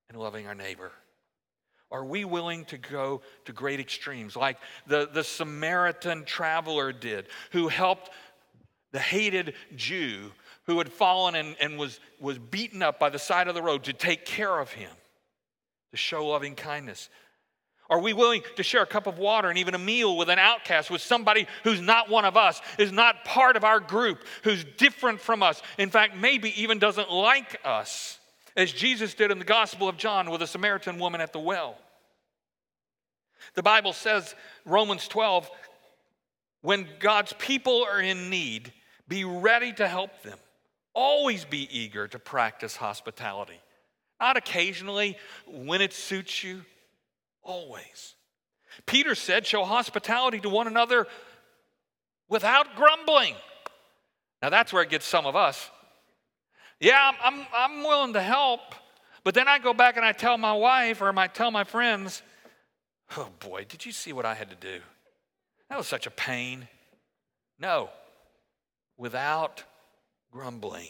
and 0.09 0.17
loving 0.17 0.47
our 0.47 0.55
neighbor? 0.55 0.91
Are 1.91 2.05
we 2.05 2.23
willing 2.23 2.65
to 2.65 2.77
go 2.77 3.21
to 3.45 3.53
great 3.53 3.79
extremes 3.79 4.35
like 4.35 4.57
the, 4.85 5.09
the 5.11 5.23
Samaritan 5.23 6.23
traveler 6.25 6.91
did, 6.91 7.27
who 7.51 7.67
helped 7.67 8.11
the 8.91 8.99
hated 8.99 9.53
Jew 9.75 10.31
who 10.69 10.77
had 10.77 10.91
fallen 10.91 11.33
and, 11.33 11.55
and 11.59 11.79
was, 11.79 11.99
was 12.19 12.37
beaten 12.37 12.83
up 12.83 12.99
by 12.99 13.09
the 13.09 13.17
side 13.17 13.47
of 13.47 13.55
the 13.55 13.61
road 13.61 13.85
to 13.85 13.93
take 13.93 14.23
care 14.23 14.59
of 14.59 14.71
him, 14.71 14.91
to 15.89 15.97
show 15.97 16.27
loving 16.27 16.53
kindness? 16.53 17.09
Are 17.89 17.99
we 17.99 18.13
willing 18.13 18.43
to 18.55 18.61
share 18.61 18.83
a 18.83 18.85
cup 18.85 19.07
of 19.07 19.17
water 19.17 19.49
and 19.49 19.57
even 19.57 19.73
a 19.73 19.79
meal 19.79 20.15
with 20.15 20.29
an 20.29 20.37
outcast, 20.37 20.91
with 20.91 21.01
somebody 21.01 21.47
who's 21.63 21.81
not 21.81 22.07
one 22.07 22.23
of 22.23 22.37
us, 22.37 22.61
is 22.77 22.91
not 22.91 23.25
part 23.25 23.55
of 23.55 23.63
our 23.63 23.79
group, 23.79 24.23
who's 24.43 24.63
different 24.77 25.19
from 25.19 25.41
us, 25.41 25.59
in 25.79 25.89
fact, 25.89 26.15
maybe 26.15 26.61
even 26.61 26.77
doesn't 26.77 27.11
like 27.11 27.59
us, 27.65 28.18
as 28.59 28.73
Jesus 28.73 29.13
did 29.13 29.31
in 29.31 29.39
the 29.39 29.45
Gospel 29.45 29.87
of 29.87 29.95
John 29.95 30.29
with 30.29 30.41
a 30.41 30.47
Samaritan 30.47 30.99
woman 30.99 31.21
at 31.21 31.31
the 31.31 31.39
well? 31.39 31.77
The 33.55 33.63
Bible 33.63 33.93
says, 33.93 34.35
Romans 34.65 35.07
12, 35.07 35.49
when 36.61 36.85
God's 36.99 37.31
people 37.33 37.85
are 37.89 38.01
in 38.01 38.29
need, 38.29 38.73
be 39.07 39.23
ready 39.23 39.71
to 39.73 39.87
help 39.87 40.23
them. 40.23 40.37
Always 40.93 41.45
be 41.45 41.69
eager 41.71 42.07
to 42.09 42.19
practice 42.19 42.75
hospitality. 42.75 43.59
Not 44.19 44.35
occasionally 44.35 45.17
when 45.47 45.81
it 45.81 45.93
suits 45.93 46.43
you, 46.43 46.65
always. 47.41 48.15
Peter 48.85 49.15
said, 49.15 49.47
Show 49.47 49.63
hospitality 49.63 50.41
to 50.41 50.49
one 50.49 50.67
another 50.67 51.07
without 52.27 52.75
grumbling. 52.75 53.35
Now 54.41 54.49
that's 54.49 54.73
where 54.73 54.83
it 54.83 54.89
gets 54.89 55.05
some 55.05 55.25
of 55.25 55.37
us. 55.37 55.71
Yeah, 56.79 57.11
I'm, 57.21 57.45
I'm 57.53 57.83
willing 57.83 58.13
to 58.13 58.21
help, 58.21 58.61
but 59.23 59.33
then 59.33 59.47
I 59.47 59.59
go 59.59 59.73
back 59.73 59.97
and 59.97 60.05
I 60.05 60.13
tell 60.13 60.37
my 60.37 60.53
wife 60.53 61.01
or 61.01 61.17
I 61.17 61.27
tell 61.27 61.51
my 61.51 61.63
friends, 61.63 62.21
Oh 63.17 63.29
boy, 63.39 63.65
did 63.67 63.85
you 63.85 63.91
see 63.91 64.13
what 64.13 64.25
I 64.25 64.35
had 64.35 64.49
to 64.49 64.55
do? 64.55 64.79
That 65.69 65.77
was 65.77 65.87
such 65.87 66.07
a 66.07 66.11
pain. 66.11 66.67
No, 67.59 67.89
without 68.97 69.63
grumbling. 70.31 70.89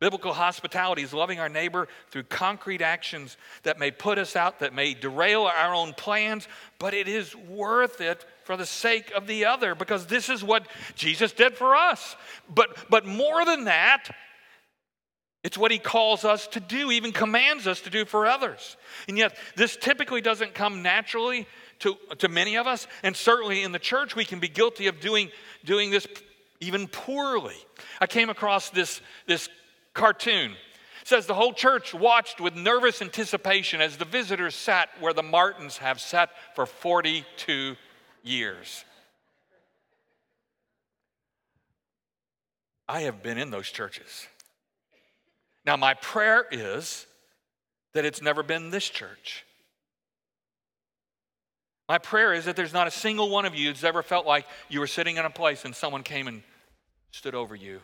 Biblical 0.00 0.32
hospitality 0.32 1.02
is 1.02 1.14
loving 1.14 1.40
our 1.40 1.48
neighbor 1.48 1.88
through 2.10 2.24
concrete 2.24 2.82
actions 2.82 3.36
that 3.62 3.78
may 3.78 3.90
put 3.90 4.18
us 4.18 4.36
out, 4.36 4.58
that 4.60 4.74
may 4.74 4.92
derail 4.92 5.44
our 5.44 5.74
own 5.74 5.94
plans, 5.94 6.46
but 6.78 6.94
it 6.94 7.08
is 7.08 7.34
worth 7.34 8.00
it 8.00 8.24
for 8.44 8.56
the 8.56 8.66
sake 8.66 9.10
of 9.12 9.26
the 9.26 9.46
other 9.46 9.74
because 9.74 10.06
this 10.06 10.28
is 10.28 10.44
what 10.44 10.66
Jesus 10.94 11.32
did 11.32 11.56
for 11.56 11.74
us. 11.74 12.16
But, 12.52 12.76
but 12.90 13.06
more 13.06 13.44
than 13.44 13.64
that, 13.64 14.10
it's 15.44 15.58
what 15.58 15.70
he 15.70 15.78
calls 15.78 16.24
us 16.24 16.46
to 16.48 16.60
do, 16.60 16.90
even 16.90 17.12
commands 17.12 17.66
us 17.66 17.82
to 17.82 17.90
do 17.90 18.06
for 18.06 18.26
others. 18.26 18.78
And 19.06 19.18
yet, 19.18 19.36
this 19.56 19.76
typically 19.76 20.22
doesn't 20.22 20.54
come 20.54 20.82
naturally 20.82 21.46
to, 21.80 21.96
to 22.18 22.28
many 22.28 22.56
of 22.56 22.66
us, 22.66 22.86
and 23.02 23.14
certainly 23.14 23.62
in 23.62 23.70
the 23.70 23.78
church, 23.78 24.16
we 24.16 24.24
can 24.24 24.40
be 24.40 24.48
guilty 24.48 24.86
of 24.86 25.00
doing, 25.00 25.30
doing 25.64 25.90
this 25.90 26.06
even 26.60 26.88
poorly. 26.88 27.56
I 28.00 28.06
came 28.06 28.30
across 28.30 28.70
this, 28.70 29.02
this 29.26 29.50
cartoon. 29.92 30.52
It 31.02 31.08
says 31.08 31.26
the 31.26 31.34
whole 31.34 31.52
church 31.52 31.92
watched 31.92 32.40
with 32.40 32.54
nervous 32.54 33.02
anticipation 33.02 33.82
as 33.82 33.98
the 33.98 34.06
visitors 34.06 34.54
sat 34.54 34.88
where 34.98 35.12
the 35.12 35.22
Martins 35.22 35.76
have 35.76 36.00
sat 36.00 36.30
for 36.54 36.64
42 36.64 37.76
years. 38.22 38.84
I 42.88 43.02
have 43.02 43.22
been 43.22 43.36
in 43.36 43.50
those 43.50 43.68
churches. 43.70 44.26
Now, 45.64 45.76
my 45.76 45.94
prayer 45.94 46.44
is 46.50 47.06
that 47.94 48.04
it's 48.04 48.20
never 48.20 48.42
been 48.42 48.70
this 48.70 48.88
church. 48.88 49.44
My 51.88 51.98
prayer 51.98 52.32
is 52.32 52.46
that 52.46 52.56
there's 52.56 52.72
not 52.72 52.86
a 52.86 52.90
single 52.90 53.30
one 53.30 53.44
of 53.44 53.54
you 53.54 53.68
that's 53.68 53.84
ever 53.84 54.02
felt 54.02 54.26
like 54.26 54.46
you 54.68 54.80
were 54.80 54.86
sitting 54.86 55.16
in 55.16 55.24
a 55.24 55.30
place 55.30 55.64
and 55.64 55.74
someone 55.74 56.02
came 56.02 56.28
and 56.28 56.42
stood 57.12 57.34
over 57.34 57.54
you 57.54 57.80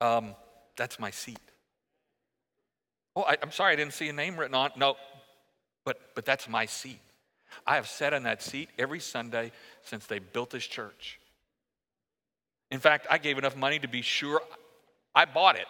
Um, 0.00 0.34
that's 0.76 0.98
my 0.98 1.10
seat. 1.10 1.38
Oh, 3.14 3.22
I, 3.22 3.36
am 3.42 3.50
sorry, 3.50 3.72
I 3.72 3.76
didn't 3.76 3.94
see 3.94 4.08
a 4.08 4.12
name 4.12 4.36
written 4.36 4.54
on. 4.54 4.70
No, 4.76 4.96
but 5.84 5.98
but 6.14 6.24
that's 6.24 6.48
my 6.48 6.66
seat. 6.66 7.00
I 7.66 7.76
have 7.76 7.86
sat 7.86 8.12
in 8.12 8.24
that 8.24 8.42
seat 8.42 8.68
every 8.78 9.00
Sunday 9.00 9.52
since 9.82 10.06
they 10.06 10.18
built 10.18 10.50
this 10.50 10.66
church. 10.66 11.20
In 12.70 12.80
fact, 12.80 13.06
I 13.10 13.18
gave 13.18 13.38
enough 13.38 13.56
money 13.56 13.78
to 13.78 13.88
be 13.88 14.02
sure 14.02 14.40
I 15.14 15.24
bought 15.24 15.56
it. 15.56 15.66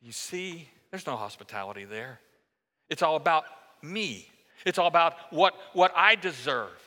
You 0.00 0.12
see, 0.12 0.68
there's 0.90 1.06
no 1.06 1.16
hospitality 1.16 1.84
there. 1.84 2.20
It's 2.90 3.02
all 3.02 3.16
about 3.16 3.44
me. 3.82 4.28
It's 4.66 4.78
all 4.78 4.86
about 4.86 5.14
what, 5.30 5.54
what 5.72 5.92
I 5.96 6.14
deserve. 6.14 6.78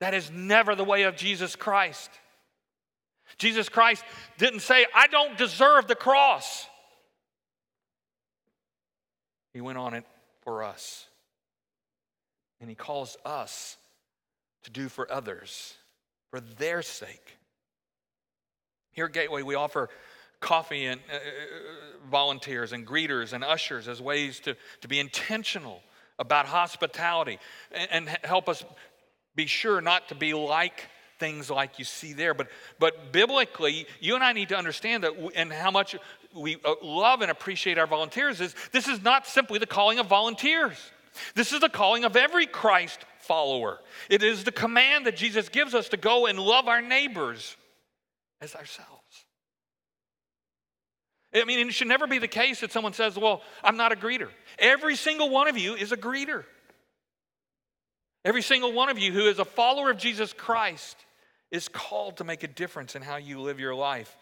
That 0.00 0.14
is 0.14 0.30
never 0.30 0.74
the 0.74 0.84
way 0.84 1.04
of 1.04 1.16
Jesus 1.16 1.56
Christ. 1.56 2.10
Jesus 3.38 3.68
Christ 3.68 4.04
didn't 4.38 4.60
say, 4.60 4.86
I 4.94 5.06
don't 5.06 5.36
deserve 5.38 5.86
the 5.86 5.94
cross. 5.94 6.66
He 9.54 9.60
went 9.60 9.78
on 9.78 9.94
it 9.94 10.04
for 10.42 10.62
us. 10.62 11.06
And 12.60 12.68
He 12.68 12.76
calls 12.76 13.16
us 13.24 13.78
to 14.64 14.70
do 14.70 14.88
for 14.88 15.10
others 15.10 15.74
for 16.30 16.40
their 16.40 16.82
sake. 16.82 17.38
Here 18.90 19.06
at 19.06 19.12
Gateway, 19.12 19.42
we 19.42 19.54
offer 19.54 19.88
coffee 20.40 20.86
and 20.86 21.00
uh, 21.10 21.14
uh 21.14 22.10
volunteers 22.10 22.72
and 22.72 22.86
greeters 22.86 23.32
and 23.32 23.42
ushers 23.42 23.88
as 23.88 24.02
ways 24.02 24.40
to, 24.40 24.54
to 24.82 24.88
be 24.88 25.00
intentional 25.00 25.80
about 26.18 26.44
hospitality 26.46 27.38
and, 27.72 28.08
and 28.08 28.18
help 28.24 28.48
us 28.48 28.62
be 29.34 29.46
sure 29.46 29.80
not 29.80 30.08
to 30.08 30.14
be 30.14 30.34
like 30.34 30.86
things 31.18 31.50
like 31.50 31.78
you 31.78 31.84
see 31.84 32.12
there. 32.12 32.34
But, 32.34 32.48
but 32.78 33.12
biblically, 33.12 33.86
you 34.00 34.14
and 34.14 34.24
I 34.24 34.32
need 34.32 34.50
to 34.50 34.56
understand 34.56 35.04
that 35.04 35.12
and 35.34 35.52
how 35.52 35.70
much 35.70 35.96
we 36.34 36.56
uh, 36.64 36.74
love 36.82 37.22
and 37.22 37.30
appreciate 37.30 37.78
our 37.78 37.86
volunteers 37.86 38.40
is 38.40 38.54
this 38.72 38.88
is 38.88 39.02
not 39.02 39.26
simply 39.26 39.58
the 39.58 39.66
calling 39.66 39.98
of 39.98 40.06
volunteers. 40.06 40.76
This 41.34 41.52
is 41.52 41.60
the 41.60 41.68
calling 41.68 42.04
of 42.04 42.16
every 42.16 42.46
Christ 42.46 43.04
follower. 43.20 43.78
It 44.10 44.22
is 44.22 44.44
the 44.44 44.52
command 44.52 45.06
that 45.06 45.16
Jesus 45.16 45.48
gives 45.48 45.74
us 45.74 45.88
to 45.90 45.96
go 45.96 46.26
and 46.26 46.38
love 46.38 46.68
our 46.68 46.82
neighbors 46.82 47.56
as 48.40 48.54
ourselves. 48.54 48.90
I 51.34 51.44
mean, 51.44 51.66
it 51.66 51.72
should 51.72 51.88
never 51.88 52.06
be 52.06 52.18
the 52.18 52.28
case 52.28 52.60
that 52.60 52.70
someone 52.70 52.92
says, 52.92 53.16
Well, 53.16 53.42
I'm 53.62 53.76
not 53.76 53.92
a 53.92 53.96
greeter. 53.96 54.28
Every 54.58 54.96
single 54.96 55.30
one 55.30 55.48
of 55.48 55.58
you 55.58 55.74
is 55.74 55.92
a 55.92 55.96
greeter. 55.96 56.44
Every 58.24 58.42
single 58.42 58.72
one 58.72 58.88
of 58.88 58.98
you 58.98 59.12
who 59.12 59.26
is 59.26 59.38
a 59.38 59.44
follower 59.44 59.90
of 59.90 59.98
Jesus 59.98 60.32
Christ 60.32 60.96
is 61.50 61.68
called 61.68 62.16
to 62.18 62.24
make 62.24 62.42
a 62.42 62.48
difference 62.48 62.94
in 62.96 63.02
how 63.02 63.16
you 63.16 63.40
live 63.40 63.60
your 63.60 63.74
life. 63.74 64.16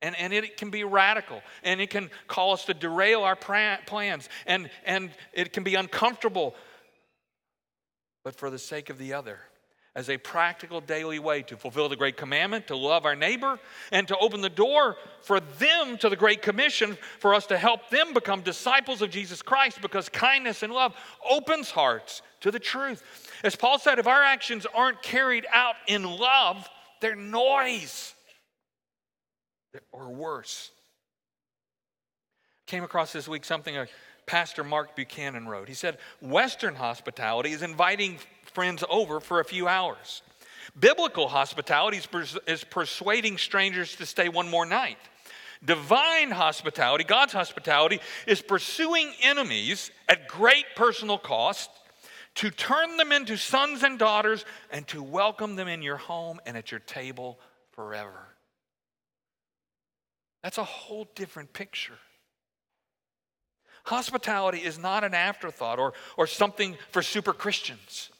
And, 0.00 0.14
and 0.16 0.32
it 0.32 0.56
can 0.56 0.70
be 0.70 0.84
radical, 0.84 1.42
and 1.64 1.80
it 1.80 1.90
can 1.90 2.08
call 2.28 2.52
us 2.52 2.64
to 2.66 2.74
derail 2.74 3.24
our 3.24 3.34
plans, 3.34 4.28
and, 4.46 4.70
and 4.84 5.10
it 5.32 5.52
can 5.52 5.64
be 5.64 5.74
uncomfortable, 5.74 6.54
but 8.22 8.36
for 8.36 8.48
the 8.48 8.60
sake 8.60 8.90
of 8.90 8.98
the 8.98 9.14
other, 9.14 9.40
as 9.96 10.08
a 10.08 10.16
practical 10.16 10.80
daily 10.80 11.18
way 11.18 11.42
to 11.42 11.56
fulfill 11.56 11.88
the 11.88 11.96
Great 11.96 12.16
Commandment, 12.16 12.68
to 12.68 12.76
love 12.76 13.06
our 13.06 13.16
neighbor, 13.16 13.58
and 13.90 14.06
to 14.06 14.16
open 14.18 14.40
the 14.40 14.48
door 14.48 14.96
for 15.22 15.40
them 15.40 15.98
to 15.98 16.08
the 16.08 16.14
Great 16.14 16.42
Commission, 16.42 16.96
for 17.18 17.34
us 17.34 17.46
to 17.46 17.58
help 17.58 17.90
them 17.90 18.14
become 18.14 18.42
disciples 18.42 19.02
of 19.02 19.10
Jesus 19.10 19.42
Christ, 19.42 19.82
because 19.82 20.08
kindness 20.08 20.62
and 20.62 20.72
love 20.72 20.94
opens 21.28 21.72
hearts 21.72 22.22
to 22.42 22.52
the 22.52 22.60
truth. 22.60 23.02
As 23.42 23.56
Paul 23.56 23.80
said, 23.80 23.98
if 23.98 24.06
our 24.06 24.22
actions 24.22 24.64
aren't 24.72 25.02
carried 25.02 25.46
out 25.52 25.74
in 25.88 26.04
love, 26.04 26.68
they're 27.00 27.16
noise 27.16 28.14
or 29.92 30.08
worse. 30.10 30.70
Came 32.66 32.84
across 32.84 33.12
this 33.12 33.28
week 33.28 33.44
something 33.44 33.76
a 33.76 33.86
Pastor 34.26 34.62
Mark 34.62 34.94
Buchanan 34.94 35.48
wrote. 35.48 35.68
He 35.68 35.74
said, 35.74 35.96
Western 36.20 36.74
hospitality 36.74 37.52
is 37.52 37.62
inviting 37.62 38.18
friends 38.52 38.84
over 38.90 39.20
for 39.20 39.40
a 39.40 39.44
few 39.44 39.66
hours. 39.66 40.22
Biblical 40.78 41.28
hospitality 41.28 41.96
is, 41.96 42.06
pers- 42.06 42.38
is 42.46 42.62
persuading 42.62 43.38
strangers 43.38 43.96
to 43.96 44.04
stay 44.04 44.28
one 44.28 44.48
more 44.48 44.66
night. 44.66 44.98
Divine 45.64 46.30
hospitality, 46.30 47.04
God's 47.04 47.32
hospitality, 47.32 48.00
is 48.26 48.42
pursuing 48.42 49.12
enemies 49.22 49.90
at 50.08 50.28
great 50.28 50.66
personal 50.76 51.18
cost 51.18 51.70
to 52.36 52.50
turn 52.50 52.96
them 52.98 53.10
into 53.10 53.36
sons 53.36 53.82
and 53.82 53.98
daughters, 53.98 54.44
and 54.70 54.86
to 54.86 55.02
welcome 55.02 55.56
them 55.56 55.66
in 55.66 55.82
your 55.82 55.96
home 55.96 56.38
and 56.46 56.56
at 56.56 56.70
your 56.70 56.78
table 56.80 57.40
forever. 57.72 58.27
That's 60.42 60.58
a 60.58 60.64
whole 60.64 61.08
different 61.14 61.52
picture. 61.52 61.98
Hospitality 63.84 64.58
is 64.58 64.78
not 64.78 65.04
an 65.04 65.14
afterthought 65.14 65.78
or, 65.78 65.94
or 66.16 66.26
something 66.26 66.76
for 66.90 67.02
super 67.02 67.32
Christians. 67.32 68.10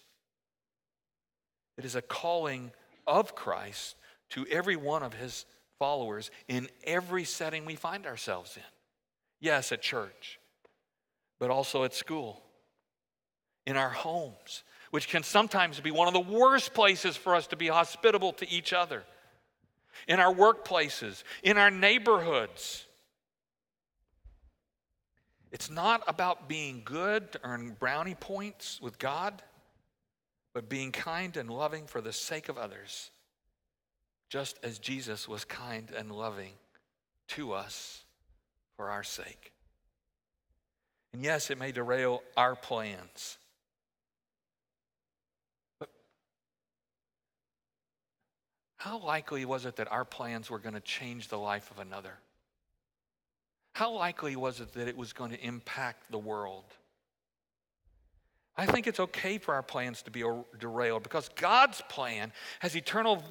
It 1.77 1.85
is 1.85 1.95
a 1.95 2.03
calling 2.03 2.73
of 3.07 3.35
Christ 3.35 3.97
to 4.31 4.47
every 4.51 4.77
one 4.77 5.03
of 5.03 5.15
his 5.15 5.45
followers 5.79 6.31
in 6.49 6.69
every 6.85 7.25
setting 7.25 7.65
we 7.65 7.77
find 7.77 8.07
ourselves 8.07 8.57
in. 8.57 8.63
Yes, 9.41 9.71
at 9.71 9.83
church, 9.83 10.41
but 11.39 11.51
also 11.51 11.85
at 11.85 11.95
school, 11.95 12.43
in 13.67 13.77
our 13.77 13.91
homes, 13.91 14.65
which 14.91 15.09
can 15.09 15.23
sometimes 15.23 15.79
be 15.79 15.91
one 15.91 16.09
of 16.09 16.15
the 16.15 16.21
worst 16.21 16.75
places 16.75 17.17
for 17.17 17.35
us 17.35 17.47
to 17.49 17.57
be 17.57 17.69
hospitable 17.69 18.33
to 18.33 18.51
each 18.51 18.73
other, 18.73 19.05
in 20.07 20.21
our 20.21 20.33
workplaces, 20.33 21.23
in 21.43 21.59
our 21.59 21.71
neighborhoods. 21.71 22.87
It's 25.51 25.71
not 25.71 26.03
about 26.07 26.49
being 26.49 26.83
good 26.85 27.33
to 27.33 27.41
earn 27.43 27.77
brownie 27.79 28.15
points 28.15 28.81
with 28.81 28.99
God, 28.99 29.43
but 30.53 30.69
being 30.69 30.93
kind 30.93 31.37
and 31.37 31.51
loving 31.51 31.87
for 31.87 32.01
the 32.01 32.13
sake 32.13 32.49
of 32.49 32.59
others 32.59 33.11
just 34.29 34.59
as 34.63 34.79
Jesus 34.79 35.27
was 35.27 35.45
kind 35.45 35.91
and 35.97 36.13
loving 36.13 36.53
to 37.29 37.53
us 37.53 38.05
for 38.77 38.91
our 38.91 39.03
sake. 39.03 39.53
And 41.13 41.25
yes, 41.25 41.51
it 41.51 41.59
may 41.59 41.73
derail 41.73 42.23
our 42.37 42.55
plans. 42.55 43.39
How 48.79 48.99
likely 49.01 49.45
was 49.45 49.67
it 49.67 49.77
that 49.77 49.91
our 49.91 50.05
plans 50.05 50.49
were 50.51 50.61
going 50.61 50.75
to 50.75 50.81
change 50.81 51.29
the 51.29 51.37
life 51.37 51.71
of 51.71 51.81
another? 51.81 52.15
How 53.73 53.93
likely 53.93 54.37
was 54.37 54.61
it 54.61 54.73
that 54.75 54.89
it 54.89 54.97
was 54.97 55.13
going 55.13 55.33
to 55.33 55.45
impact 55.45 56.11
the 56.11 56.19
world? 56.19 56.65
I 58.59 58.67
think 58.67 58.89
it's 58.89 58.99
okay 58.99 59.39
for 59.39 59.55
our 59.55 59.63
plans 59.63 60.03
to 60.03 60.11
be 60.11 60.25
derailed 60.59 61.05
because 61.05 61.29
God's 61.37 61.81
plan 61.89 62.33
has 62.59 62.75
eternal 62.75 63.23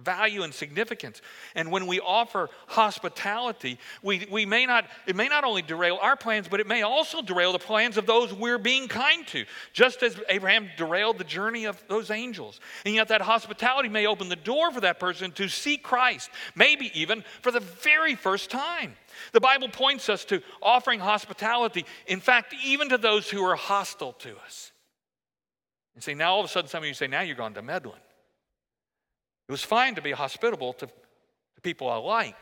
value 0.00 0.42
and 0.42 0.54
significance. 0.54 1.20
And 1.54 1.70
when 1.70 1.86
we 1.86 2.00
offer 2.00 2.48
hospitality, 2.68 3.78
we, 4.02 4.26
we 4.30 4.46
may 4.46 4.66
not, 4.66 4.86
it 5.06 5.16
may 5.16 5.28
not 5.28 5.44
only 5.44 5.62
derail 5.62 5.98
our 6.00 6.16
plans, 6.16 6.48
but 6.48 6.60
it 6.60 6.66
may 6.66 6.82
also 6.82 7.22
derail 7.22 7.52
the 7.52 7.58
plans 7.58 7.96
of 7.96 8.06
those 8.06 8.32
we're 8.32 8.58
being 8.58 8.88
kind 8.88 9.26
to, 9.28 9.44
just 9.72 10.02
as 10.02 10.16
Abraham 10.28 10.68
derailed 10.76 11.18
the 11.18 11.24
journey 11.24 11.64
of 11.66 11.82
those 11.88 12.10
angels. 12.10 12.60
And 12.84 12.94
yet, 12.94 13.08
that 13.08 13.20
hospitality 13.20 13.88
may 13.88 14.06
open 14.06 14.28
the 14.28 14.36
door 14.36 14.70
for 14.70 14.80
that 14.80 14.98
person 14.98 15.32
to 15.32 15.48
see 15.48 15.76
Christ, 15.76 16.30
maybe 16.54 16.90
even 16.98 17.24
for 17.42 17.50
the 17.50 17.60
very 17.60 18.14
first 18.14 18.50
time. 18.50 18.94
The 19.32 19.40
Bible 19.40 19.68
points 19.68 20.08
us 20.08 20.24
to 20.26 20.42
offering 20.60 21.00
hospitality, 21.00 21.86
in 22.06 22.20
fact, 22.20 22.54
even 22.64 22.88
to 22.88 22.98
those 22.98 23.30
who 23.30 23.44
are 23.44 23.54
hostile 23.54 24.12
to 24.14 24.36
us. 24.38 24.72
And 25.94 26.02
say, 26.02 26.14
now 26.14 26.34
all 26.34 26.40
of 26.40 26.46
a 26.46 26.48
sudden, 26.48 26.68
some 26.68 26.82
of 26.82 26.88
you 26.88 26.94
say, 26.94 27.06
now 27.06 27.20
you're 27.20 27.36
going 27.36 27.54
to 27.54 27.62
meddling. 27.62 28.00
It 29.48 29.52
was 29.52 29.62
fine 29.62 29.94
to 29.96 30.02
be 30.02 30.12
hospitable 30.12 30.72
to, 30.74 30.86
to 30.86 31.60
people 31.62 31.88
I 31.88 31.96
like, 31.96 32.40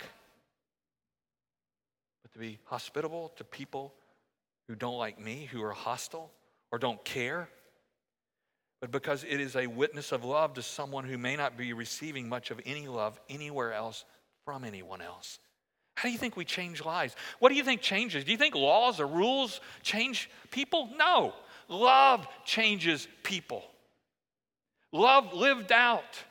but 2.22 2.32
to 2.32 2.38
be 2.38 2.58
hospitable 2.64 3.32
to 3.36 3.44
people 3.44 3.92
who 4.68 4.76
don't 4.76 4.98
like 4.98 5.18
me, 5.18 5.48
who 5.50 5.62
are 5.62 5.72
hostile 5.72 6.30
or 6.70 6.78
don't 6.78 7.04
care, 7.04 7.48
but 8.80 8.90
because 8.90 9.24
it 9.24 9.40
is 9.40 9.56
a 9.56 9.66
witness 9.66 10.12
of 10.12 10.24
love 10.24 10.54
to 10.54 10.62
someone 10.62 11.04
who 11.04 11.18
may 11.18 11.36
not 11.36 11.58
be 11.58 11.72
receiving 11.72 12.28
much 12.28 12.50
of 12.50 12.60
any 12.64 12.88
love 12.88 13.20
anywhere 13.28 13.72
else 13.72 14.04
from 14.44 14.64
anyone 14.64 15.02
else. 15.02 15.38
How 16.00 16.08
do 16.08 16.12
you 16.12 16.18
think 16.18 16.34
we 16.34 16.46
change 16.46 16.82
lives? 16.82 17.14
What 17.40 17.50
do 17.50 17.56
you 17.56 17.62
think 17.62 17.82
changes? 17.82 18.24
Do 18.24 18.32
you 18.32 18.38
think 18.38 18.54
laws 18.54 19.00
or 19.00 19.06
rules 19.06 19.60
change 19.82 20.30
people? 20.50 20.88
No. 20.96 21.34
Love 21.68 22.26
changes 22.46 23.06
people. 23.22 23.62
Love 24.92 25.34
lived 25.34 25.72
out 25.72 26.24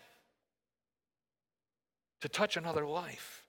to 2.21 2.29
touch 2.29 2.57
another 2.57 2.83
life. 2.83 3.43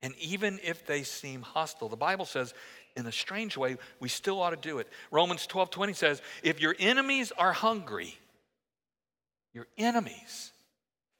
And 0.00 0.14
even 0.20 0.58
if 0.64 0.86
they 0.86 1.02
seem 1.02 1.42
hostile, 1.42 1.90
the 1.90 1.96
Bible 1.96 2.24
says, 2.24 2.54
in 2.96 3.04
a 3.04 3.12
strange 3.12 3.58
way, 3.58 3.76
we 4.00 4.08
still 4.08 4.40
ought 4.40 4.50
to 4.50 4.56
do 4.56 4.78
it. 4.78 4.88
Romans 5.10 5.46
12 5.46 5.68
20 5.68 5.92
says, 5.92 6.22
if 6.42 6.62
your 6.62 6.74
enemies 6.78 7.30
are 7.36 7.52
hungry, 7.52 8.16
your 9.52 9.66
enemies, 9.76 10.50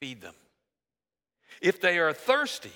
feed 0.00 0.22
them. 0.22 0.34
If 1.60 1.82
they 1.82 1.98
are 1.98 2.14
thirsty, 2.14 2.72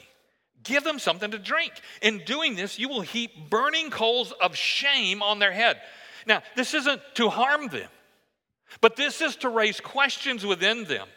Give 0.62 0.84
them 0.84 0.98
something 0.98 1.30
to 1.30 1.38
drink. 1.38 1.72
In 2.00 2.24
doing 2.24 2.56
this, 2.56 2.78
you 2.78 2.88
will 2.88 3.00
heap 3.00 3.50
burning 3.50 3.90
coals 3.90 4.32
of 4.40 4.56
shame 4.56 5.22
on 5.22 5.38
their 5.38 5.52
head. 5.52 5.80
Now, 6.26 6.42
this 6.56 6.74
isn't 6.74 7.00
to 7.14 7.28
harm 7.28 7.68
them, 7.68 7.88
but 8.80 8.96
this 8.96 9.20
is 9.20 9.36
to 9.36 9.48
raise 9.48 9.80
questions 9.80 10.46
within 10.46 10.84
them. 10.84 11.08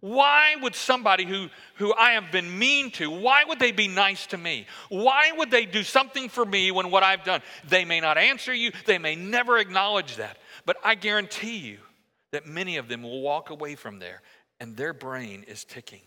Why 0.00 0.56
would 0.60 0.74
somebody 0.74 1.24
who, 1.24 1.48
who 1.76 1.94
I 1.94 2.12
have 2.12 2.30
been 2.30 2.58
mean 2.58 2.90
to, 2.92 3.10
why 3.10 3.44
would 3.44 3.58
they 3.58 3.72
be 3.72 3.88
nice 3.88 4.26
to 4.28 4.38
me? 4.38 4.66
Why 4.88 5.32
would 5.36 5.50
they 5.50 5.64
do 5.64 5.82
something 5.82 6.28
for 6.28 6.44
me 6.44 6.70
when 6.70 6.90
what 6.90 7.02
I've 7.02 7.24
done? 7.24 7.40
They 7.68 7.84
may 7.84 8.00
not 8.00 8.18
answer 8.18 8.52
you, 8.52 8.72
they 8.84 8.98
may 8.98 9.16
never 9.16 9.58
acknowledge 9.58 10.16
that. 10.16 10.36
But 10.64 10.76
I 10.84 10.96
guarantee 10.96 11.58
you 11.58 11.78
that 12.32 12.46
many 12.46 12.76
of 12.76 12.88
them 12.88 13.02
will 13.02 13.22
walk 13.22 13.50
away 13.50 13.74
from 13.74 13.98
there 13.98 14.20
and 14.60 14.76
their 14.76 14.92
brain 14.92 15.44
is 15.48 15.64
ticking 15.64 16.02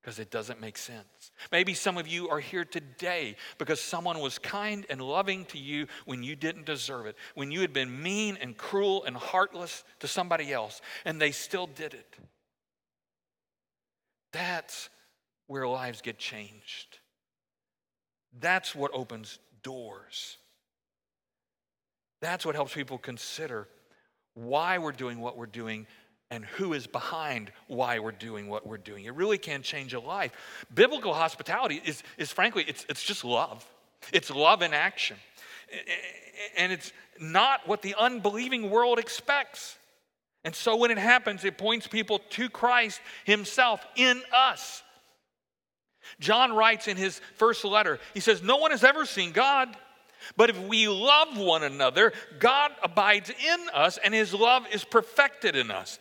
because 0.00 0.18
it 0.18 0.30
doesn't 0.30 0.60
make 0.60 0.78
sense. 0.78 1.32
Maybe 1.50 1.74
some 1.74 1.98
of 1.98 2.06
you 2.06 2.28
are 2.28 2.40
here 2.40 2.64
today 2.64 3.36
because 3.58 3.80
someone 3.80 4.20
was 4.20 4.38
kind 4.38 4.86
and 4.88 5.00
loving 5.00 5.44
to 5.46 5.58
you 5.58 5.86
when 6.06 6.22
you 6.22 6.36
didn't 6.36 6.66
deserve 6.66 7.06
it, 7.06 7.16
when 7.34 7.50
you 7.50 7.60
had 7.60 7.72
been 7.72 8.02
mean 8.02 8.38
and 8.40 8.56
cruel 8.56 9.04
and 9.04 9.16
heartless 9.16 9.84
to 10.00 10.08
somebody 10.08 10.52
else, 10.52 10.80
and 11.04 11.20
they 11.20 11.30
still 11.30 11.66
did 11.66 11.94
it. 11.94 12.16
That's 14.32 14.88
where 15.46 15.66
lives 15.66 16.00
get 16.00 16.18
changed. 16.18 16.98
That's 18.38 18.74
what 18.74 18.92
opens 18.94 19.38
doors. 19.62 20.36
That's 22.20 22.44
what 22.44 22.54
helps 22.54 22.74
people 22.74 22.98
consider 22.98 23.68
why 24.34 24.78
we're 24.78 24.92
doing 24.92 25.20
what 25.20 25.36
we're 25.36 25.46
doing 25.46 25.86
and 26.30 26.44
who 26.44 26.74
is 26.74 26.86
behind 26.86 27.50
why 27.66 27.98
we're 27.98 28.12
doing 28.12 28.48
what 28.48 28.66
we're 28.66 28.76
doing. 28.76 29.04
It 29.04 29.14
really 29.14 29.38
can 29.38 29.62
change 29.62 29.94
a 29.94 30.00
life. 30.00 30.32
Biblical 30.74 31.14
hospitality 31.14 31.80
is, 31.84 32.02
is 32.18 32.30
frankly, 32.30 32.64
it's, 32.68 32.84
it's 32.88 33.02
just 33.02 33.24
love. 33.24 33.66
It's 34.12 34.30
love 34.30 34.62
in 34.62 34.74
action. 34.74 35.16
And 36.56 36.72
it's 36.72 36.92
not 37.20 37.66
what 37.66 37.82
the 37.82 37.94
unbelieving 37.98 38.70
world 38.70 38.98
expects. 38.98 39.76
And 40.44 40.54
so 40.54 40.76
when 40.76 40.90
it 40.90 40.98
happens, 40.98 41.44
it 41.44 41.58
points 41.58 41.86
people 41.86 42.20
to 42.30 42.48
Christ 42.48 43.00
Himself 43.24 43.84
in 43.96 44.22
us. 44.32 44.82
John 46.20 46.54
writes 46.54 46.88
in 46.88 46.96
his 46.96 47.20
first 47.36 47.64
letter, 47.64 47.98
he 48.14 48.20
says, 48.20 48.42
No 48.42 48.56
one 48.56 48.70
has 48.70 48.84
ever 48.84 49.04
seen 49.04 49.32
God. 49.32 49.76
But 50.36 50.50
if 50.50 50.58
we 50.58 50.88
love 50.88 51.36
one 51.36 51.62
another, 51.62 52.12
God 52.38 52.72
abides 52.82 53.30
in 53.30 53.60
us 53.72 53.98
and 54.02 54.12
his 54.12 54.34
love 54.34 54.66
is 54.72 54.84
perfected 54.84 55.56
in 55.56 55.70
us. 55.70 55.98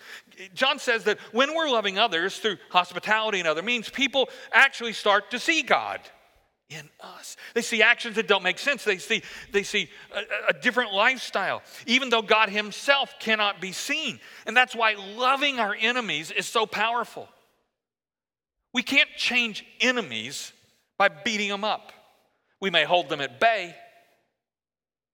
John 0.54 0.80
says 0.80 1.06
that 1.06 1.20
when 1.32 1.56
we're 1.56 1.70
loving 1.70 1.98
others 1.98 2.38
through 2.38 2.58
hospitality 2.70 3.40
and 3.40 3.48
other 3.48 3.62
means, 3.62 3.90
people 3.90 4.30
actually 4.52 4.94
start 4.94 5.32
to 5.32 5.40
see 5.40 5.64
God 5.64 6.00
in 6.70 6.90
us. 7.00 7.38
They 7.54 7.62
see 7.62 7.82
actions 7.82 8.16
that 8.16 8.28
don't 8.28 8.44
make 8.44 8.60
sense. 8.60 8.84
They 8.84 8.98
see, 8.98 9.24
they 9.52 9.64
see 9.64 9.90
a, 10.14 10.50
a, 10.50 10.54
different 10.54 10.94
lifestyle, 10.94 11.62
even 11.86 12.10
though 12.10 12.22
God 12.22 12.50
Himself 12.50 13.14
cannot 13.20 13.62
be 13.62 13.72
seen. 13.72 14.20
And 14.46 14.56
that's 14.56 14.76
why 14.76 14.96
loving 14.96 15.60
our 15.60 15.76
enemies 15.80 16.30
is 16.30 16.46
so 16.46 16.66
powerful. 16.66 17.30
We 18.74 18.84
can't 18.84 19.10
change 19.16 19.66
enemies 19.80 20.52
by 20.98 21.08
beating 21.08 21.50
them 21.50 21.64
up. 21.64 21.94
We 22.60 22.70
may 22.70 22.84
hold 22.84 23.08
them 23.08 23.22
at 23.22 23.40
bay, 23.40 23.76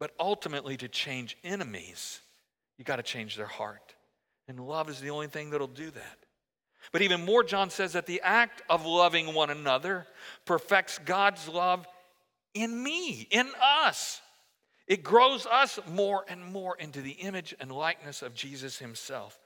but 0.04 0.12
ultimately, 0.20 0.76
to 0.76 0.90
change 0.90 1.38
enemies, 1.46 2.20
you 2.78 2.84
got 2.84 2.98
to 2.98 3.04
change 3.04 3.38
their 3.38 3.46
heart. 3.46 3.96
And 4.50 4.60
love 4.60 4.90
is 4.90 5.00
the 5.00 5.12
only 5.12 5.28
thing 5.28 5.50
that'll 5.50 5.66
do 5.66 5.90
that. 5.92 6.18
But 6.92 7.04
even 7.04 7.24
more, 7.24 7.42
John 7.42 7.70
says 7.70 7.94
that 7.94 8.06
the 8.06 8.20
act 8.22 8.62
of 8.70 8.86
loving 8.86 9.34
one 9.34 9.50
another 9.50 10.06
perfects 10.44 11.00
God's 11.06 11.48
love 11.48 11.88
in 12.54 12.84
me, 12.84 13.30
in 13.32 13.48
us. 13.64 14.20
It 14.88 15.04
grows 15.04 15.46
us 15.46 15.80
more 15.90 16.26
and 16.28 16.44
more 16.44 16.76
into 16.76 17.00
the 17.00 17.12
image 17.12 17.56
and 17.62 17.72
likeness 17.72 18.22
of 18.22 18.36
Jesus 18.36 18.78
himself. 18.78 19.40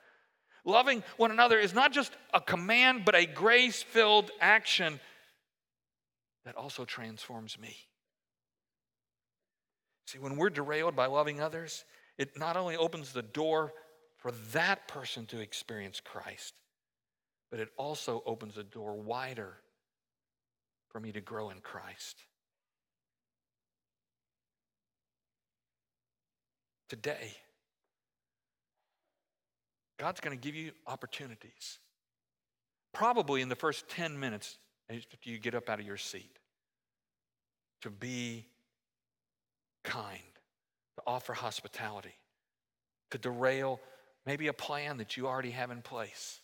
Loving 0.64 1.04
one 1.18 1.30
another 1.30 1.60
is 1.60 1.72
not 1.72 1.92
just 1.92 2.10
a 2.34 2.40
command, 2.40 3.04
but 3.04 3.14
a 3.14 3.26
grace 3.26 3.84
filled 3.84 4.32
action 4.40 4.98
that 6.44 6.56
also 6.56 6.84
transforms 6.84 7.56
me. 7.60 7.76
See, 10.08 10.18
when 10.18 10.36
we're 10.36 10.48
derailed 10.48 10.96
by 10.96 11.04
loving 11.04 11.38
others, 11.38 11.84
it 12.16 12.38
not 12.38 12.56
only 12.56 12.78
opens 12.78 13.12
the 13.12 13.20
door 13.20 13.74
for 14.16 14.32
that 14.54 14.88
person 14.88 15.26
to 15.26 15.38
experience 15.38 16.00
Christ, 16.00 16.54
but 17.50 17.60
it 17.60 17.68
also 17.76 18.22
opens 18.24 18.54
the 18.54 18.62
door 18.62 18.94
wider 18.94 19.58
for 20.88 20.98
me 20.98 21.12
to 21.12 21.20
grow 21.20 21.50
in 21.50 21.60
Christ. 21.60 22.24
Today, 26.88 27.34
God's 29.98 30.20
going 30.20 30.34
to 30.34 30.42
give 30.42 30.54
you 30.54 30.70
opportunities. 30.86 31.80
Probably 32.94 33.42
in 33.42 33.50
the 33.50 33.56
first 33.56 33.90
10 33.90 34.18
minutes 34.18 34.56
after 34.88 35.18
you 35.24 35.38
get 35.38 35.54
up 35.54 35.68
out 35.68 35.80
of 35.80 35.86
your 35.86 35.98
seat 35.98 36.38
to 37.82 37.90
be 37.90 38.46
kind, 39.88 40.22
to 40.96 41.02
offer 41.06 41.32
hospitality, 41.32 42.14
to 43.10 43.18
derail 43.18 43.80
maybe 44.26 44.48
a 44.48 44.52
plan 44.52 44.98
that 44.98 45.16
you 45.16 45.26
already 45.26 45.50
have 45.50 45.70
in 45.70 45.82
place. 45.82 46.40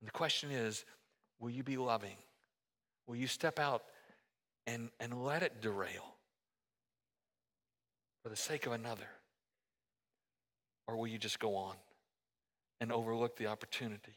And 0.00 0.08
the 0.08 0.12
question 0.12 0.50
is 0.50 0.84
will 1.40 1.50
you 1.50 1.62
be 1.62 1.76
loving? 1.76 2.16
Will 3.06 3.16
you 3.16 3.26
step 3.26 3.58
out 3.58 3.82
and, 4.66 4.90
and 5.00 5.24
let 5.24 5.42
it 5.42 5.60
derail 5.60 6.14
for 8.22 8.28
the 8.28 8.36
sake 8.36 8.66
of 8.66 8.72
another? 8.72 9.08
Or 10.86 10.96
will 10.96 11.06
you 11.06 11.18
just 11.18 11.38
go 11.38 11.56
on 11.56 11.74
and 12.80 12.92
overlook 12.92 13.36
the 13.36 13.46
opportunity? 13.46 14.16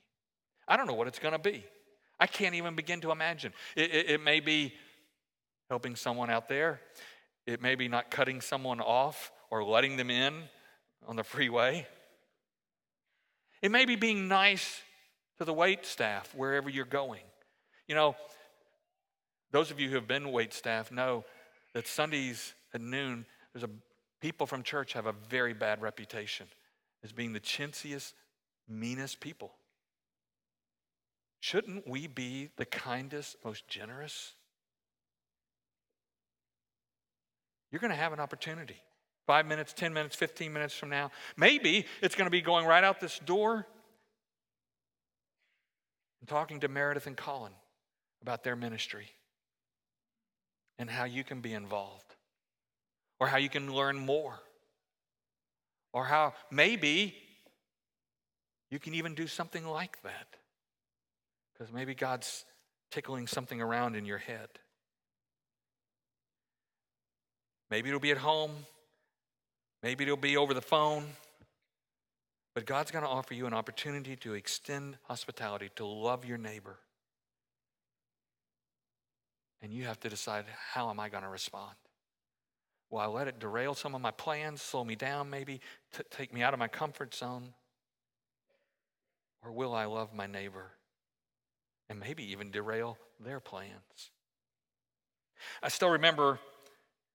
I 0.68 0.78
don't 0.78 0.88
know 0.88 0.94
what 0.94 1.08
it's 1.08 1.20
going 1.20 1.34
to 1.34 1.40
be. 1.40 1.66
I 2.20 2.28
can't 2.28 2.56
even 2.56 2.76
begin 2.76 3.02
to 3.02 3.12
imagine. 3.12 3.54
It, 3.76 3.92
it, 3.92 4.10
it, 4.12 4.22
may 4.22 4.40
be 4.40 4.74
helping 5.72 5.96
someone 5.96 6.30
out 6.30 6.50
there, 6.50 6.82
it 7.48 7.62
may 7.62 7.76
be 7.76 7.88
not 7.88 8.12
cutting 8.12 8.42
someone 8.42 8.82
off 8.82 9.32
or 9.50 9.64
letting 9.64 9.96
them 9.96 10.10
in 10.10 10.44
on 11.08 11.16
the 11.16 11.24
freeway. 11.34 11.88
It 13.62 13.72
may 13.72 13.86
be 13.86 13.96
being 13.96 14.28
nice 14.28 14.82
to 15.38 15.46
the 15.46 15.54
wait 15.54 15.86
staff 15.86 16.36
wherever 16.36 16.70
you're 16.70 16.84
going. 16.84 17.24
You 17.88 17.96
know, 17.96 18.18
those 19.52 19.72
of 19.72 19.80
you 19.80 19.88
who 19.88 19.96
have 19.96 20.10
been 20.10 20.34
wait 20.34 20.54
staff 20.54 20.92
know 20.92 21.24
that 21.74 21.88
Sundays 21.88 22.54
at 22.74 22.82
noon, 22.82 23.26
there's 23.54 23.64
a 23.64 23.70
people 24.20 24.48
from 24.48 24.64
church 24.64 24.92
have 24.92 25.06
a 25.06 25.16
very 25.30 25.54
bad 25.54 25.82
reputation 25.82 26.48
as 27.02 27.14
being 27.14 27.32
the 27.32 27.40
chintziest, 27.40 28.12
meanest 28.68 29.22
people. 29.22 29.54
Shouldn't 31.40 31.88
we 31.88 32.08
be 32.08 32.50
the 32.58 32.66
kindest, 32.66 33.38
most 33.46 33.70
generous? 33.70 34.34
You're 37.72 37.80
going 37.80 37.92
to 37.92 37.98
have 37.98 38.14
an 38.14 38.20
opportunity. 38.20 38.78
Five 39.28 39.46
minutes, 39.46 39.74
10 39.74 39.94
minutes, 39.94 40.16
15 40.16 40.52
minutes 40.52 40.74
from 40.74 40.90
now. 40.90 41.12
Maybe 41.38 41.86
it's 42.02 42.16
going 42.16 42.26
to 42.26 42.32
be 42.32 42.42
going 42.42 42.66
right 42.66 42.84
out 42.84 43.00
this 43.00 43.20
door 43.20 43.66
and 46.20 46.30
talking 46.30 46.60
to 46.62 46.68
Meredith 46.68 47.08
and 47.08 47.16
Colin 47.16 47.54
about 48.22 48.44
their 48.44 48.56
ministry 48.56 49.10
and 50.78 50.90
how 50.90 51.06
you 51.06 51.24
can 51.24 51.42
be 51.42 51.54
involved 51.54 52.16
or 53.20 53.28
how 53.28 53.38
you 53.38 53.50
can 53.50 53.74
learn 53.74 53.98
more 53.98 54.40
or 55.94 56.06
how 56.06 56.34
maybe 56.50 57.16
you 58.70 58.80
can 58.80 58.96
even 58.96 59.14
do 59.14 59.28
something 59.28 59.66
like 59.66 60.02
that. 60.04 60.28
Because 61.54 61.72
maybe 61.72 61.94
God's 61.94 62.46
tickling 62.90 63.28
something 63.28 63.62
around 63.62 63.96
in 63.96 64.06
your 64.06 64.18
head. 64.18 64.50
Maybe 67.72 67.88
it'll 67.90 68.02
be 68.02 68.12
at 68.12 68.18
home. 68.18 68.52
Maybe 69.82 70.04
it'll 70.04 70.18
be 70.18 70.36
over 70.36 70.54
the 70.54 70.62
phone. 70.62 71.06
But 72.54 72.66
God's 72.66 72.92
going 72.92 73.06
to 73.06 73.10
offer 73.10 73.34
you 73.34 73.48
an 73.48 73.54
opportunity 73.54 74.18
to 74.18 74.34
extend 74.34 74.98
hospitality, 75.04 75.70
to 75.78 75.86
love 75.86 76.26
your 76.26 76.38
neighbor. 76.38 76.78
And 79.62 79.72
you 79.72 79.86
have 79.86 80.00
to 80.02 80.10
decide 80.10 80.46
how 80.74 80.90
am 80.90 81.00
I 81.00 81.08
going 81.08 81.24
to 81.24 81.30
respond? 81.30 81.76
Will 82.90 83.00
I 83.00 83.06
let 83.06 83.30
it 83.30 83.40
derail 83.40 83.74
some 83.74 83.96
of 83.96 84.02
my 84.02 84.12
plans, 84.12 84.62
slow 84.62 84.84
me 84.84 84.96
down, 84.96 85.30
maybe 85.30 85.62
t- 85.96 86.04
take 86.12 86.34
me 86.34 86.44
out 86.44 86.54
of 86.54 86.60
my 86.60 86.68
comfort 86.68 87.16
zone? 87.16 87.54
Or 89.44 89.54
will 89.54 89.74
I 89.74 89.86
love 89.86 90.14
my 90.14 90.28
neighbor 90.28 90.72
and 91.90 92.00
maybe 92.00 92.30
even 92.32 92.52
derail 92.52 92.98
their 93.18 93.40
plans? 93.40 94.12
I 95.64 95.70
still 95.70 95.90
remember 95.90 96.40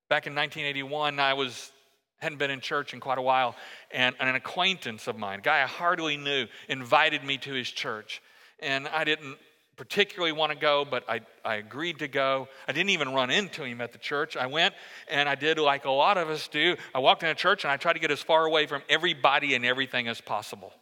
back 0.09 0.27
in 0.27 0.35
1981, 0.35 1.19
I 1.21 1.35
was 1.35 1.73
hadn't 2.19 2.39
been 2.39 2.51
in 2.51 2.61
church 2.61 2.95
in 2.95 3.01
quite 3.01 3.19
a 3.19 3.23
while, 3.23 3.55
and, 3.91 4.15
an 4.21 4.35
acquaintance 4.35 5.07
of 5.07 5.19
mine, 5.19 5.41
a 5.41 5.43
guy 5.43 5.63
I 5.63 5.67
hardly 5.67 6.17
knew, 6.17 6.47
invited 6.69 7.23
me 7.23 7.37
to 7.39 7.53
his 7.53 7.69
church. 7.71 8.23
And 8.59 8.89
I 8.89 9.05
didn't 9.05 9.37
particularly 9.77 10.33
want 10.33 10.51
to 10.53 10.59
go, 10.59 10.87
but 10.91 11.05
I, 11.09 11.21
I 11.45 11.57
agreed 11.57 11.99
to 11.99 12.09
go. 12.09 12.49
I 12.67 12.73
didn't 12.73 12.91
even 12.91 13.13
run 13.13 13.31
into 13.31 13.65
him 13.65 13.83
at 13.83 13.93
the 13.93 13.99
church. 13.99 14.37
I 14.37 14.47
went 14.47 14.75
and 15.09 15.29
I 15.29 15.35
did 15.35 15.59
like 15.59 15.85
a 15.85 15.91
lot 15.91 16.17
of 16.17 16.31
us 16.31 16.49
do. 16.49 16.77
I 16.95 16.99
walked 16.99 17.23
in 17.23 17.29
a 17.29 17.35
church 17.35 17.65
and 17.65 17.71
I 17.71 17.77
tried 17.77 17.93
to 17.93 17.99
get 17.99 18.11
as 18.11 18.23
far 18.23 18.47
away 18.47 18.67
from 18.67 18.83
everybody 18.89 19.55
and 19.55 19.67
everything 19.67 20.09
as 20.09 20.21
possible. 20.21 20.73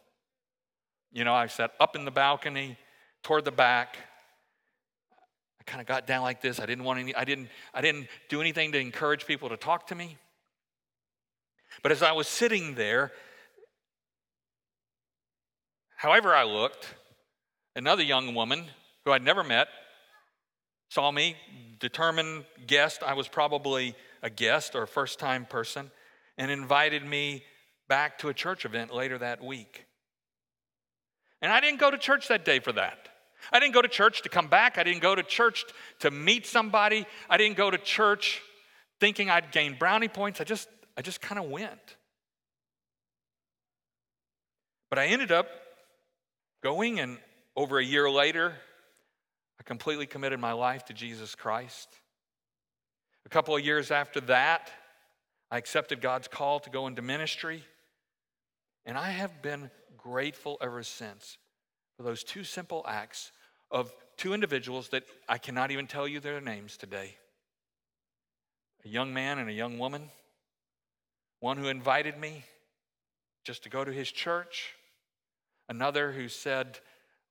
You 1.13 1.25
know, 1.25 1.35
I 1.35 1.49
sat 1.49 1.73
up 1.81 1.97
in 1.97 2.05
the 2.05 2.13
balcony 2.13 2.79
toward 3.25 3.45
the 3.45 3.53
back. 3.53 3.97
I 5.67 5.71
kind 5.71 5.81
of 5.81 5.87
got 5.87 6.07
down 6.07 6.23
like 6.23 6.41
this. 6.41 6.61
I 6.61 6.67
didn't 6.67 6.85
want 6.85 7.01
any, 7.01 7.15
I 7.15 7.25
didn't, 7.25 7.49
I 7.73 7.81
didn't 7.81 8.09
do 8.29 8.41
anything 8.41 8.73
to 8.73 8.79
encourage 8.79 9.27
people 9.27 9.49
to 9.49 9.57
talk 9.57 9.87
to 9.89 9.95
me. 9.95 10.19
But 11.83 11.93
as 11.93 12.03
I 12.03 12.13
was 12.13 12.29
sitting 12.29 12.75
there, 12.75 13.13
however 15.97 16.35
I 16.35 16.45
looked, 16.45 16.95
another 17.75 18.03
young 18.03 18.35
woman 18.35 18.65
who 19.05 19.13
I'd 19.13 19.23
never 19.23 19.43
met, 19.43 19.69
saw 20.91 21.11
me, 21.11 21.37
determined, 21.81 22.45
guessed 22.67 23.03
I 23.03 23.15
was 23.15 23.29
probably 23.29 23.97
a 24.23 24.31
guest 24.31 24.75
or 24.75 24.83
a 24.83 24.89
first 24.89 25.19
time 25.19 25.45
person, 25.45 25.91
and 26.39 26.51
invited 26.51 27.05
me 27.05 27.45
back 27.89 28.19
to 28.19 28.29
a 28.29 28.35
church 28.35 28.65
event 28.65 28.95
later 28.95 29.19
that 29.19 29.43
week. 29.43 29.87
And 31.43 31.53
I 31.53 31.61
didn't 31.61 31.81
go 31.81 31.91
to 31.91 31.99
church 31.99 32.29
that 32.29 32.45
day 32.45 32.61
for 32.61 32.73
that. 32.73 33.09
I 33.53 33.61
didn't 33.61 33.75
go 33.75 33.83
to 33.83 33.89
church 33.89 34.23
to 34.23 34.29
come 34.29 34.49
back. 34.49 34.79
I 34.79 34.85
didn't 34.85 35.03
go 35.03 35.15
to 35.15 35.23
church 35.23 35.65
to 36.01 36.11
meet 36.11 36.47
somebody. 36.47 37.07
I 37.29 37.37
didn't 37.37 37.57
go 37.57 37.71
to 37.71 37.79
church 37.79 38.41
thinking 39.01 39.31
I'd 39.31 39.53
gain 39.53 39.77
brownie 39.79 40.09
points. 40.09 40.41
I 40.41 40.45
just 40.45 40.69
I 40.97 41.03
just 41.03 41.21
kind 41.21 41.39
of 41.39 41.51
went. 41.51 41.97
But 44.91 44.99
I 44.99 45.07
ended 45.07 45.33
up 45.33 45.49
going 46.63 47.01
and 47.01 47.19
over 47.57 47.79
a 47.79 47.85
year 47.85 48.11
later 48.11 48.55
I 49.59 49.63
completely 49.63 50.07
committed 50.07 50.41
my 50.41 50.53
life 50.53 50.85
to 50.87 50.95
Jesus 50.95 51.35
Christ. 51.35 51.89
A 53.27 53.29
couple 53.29 53.57
of 53.57 53.65
years 53.65 53.91
after 53.91 54.21
that, 54.23 54.71
I 55.51 55.59
accepted 55.59 56.01
God's 56.01 56.29
call 56.29 56.61
to 56.61 56.71
go 56.71 56.87
into 56.87 57.03
ministry. 57.03 57.65
And 58.85 58.99
I 58.99 59.11
have 59.11 59.41
been 59.41 59.71
grateful 59.97 60.59
ever 60.61 60.83
since 60.83 61.39
for 61.97 62.03
those 62.03 62.25
two 62.25 62.45
simple 62.45 62.85
acts 62.89 63.33
of 63.71 63.93
two 64.17 64.35
individuals 64.35 64.89
that 64.91 65.05
I 65.29 65.39
cannot 65.39 65.71
even 65.71 65.87
tell 65.87 66.07
you 66.07 66.21
their 66.21 66.41
names 66.41 66.77
today 66.77 67.17
a 68.85 68.89
young 68.89 69.15
man 69.15 69.39
and 69.39 69.49
a 69.49 69.53
young 69.53 69.79
woman, 69.79 70.11
one 71.41 71.57
who 71.57 71.69
invited 71.69 72.19
me 72.19 72.45
just 73.43 73.63
to 73.63 73.71
go 73.71 73.85
to 73.85 73.93
his 73.93 74.11
church, 74.11 74.75
another 75.69 76.13
who 76.13 76.29
said, 76.29 76.79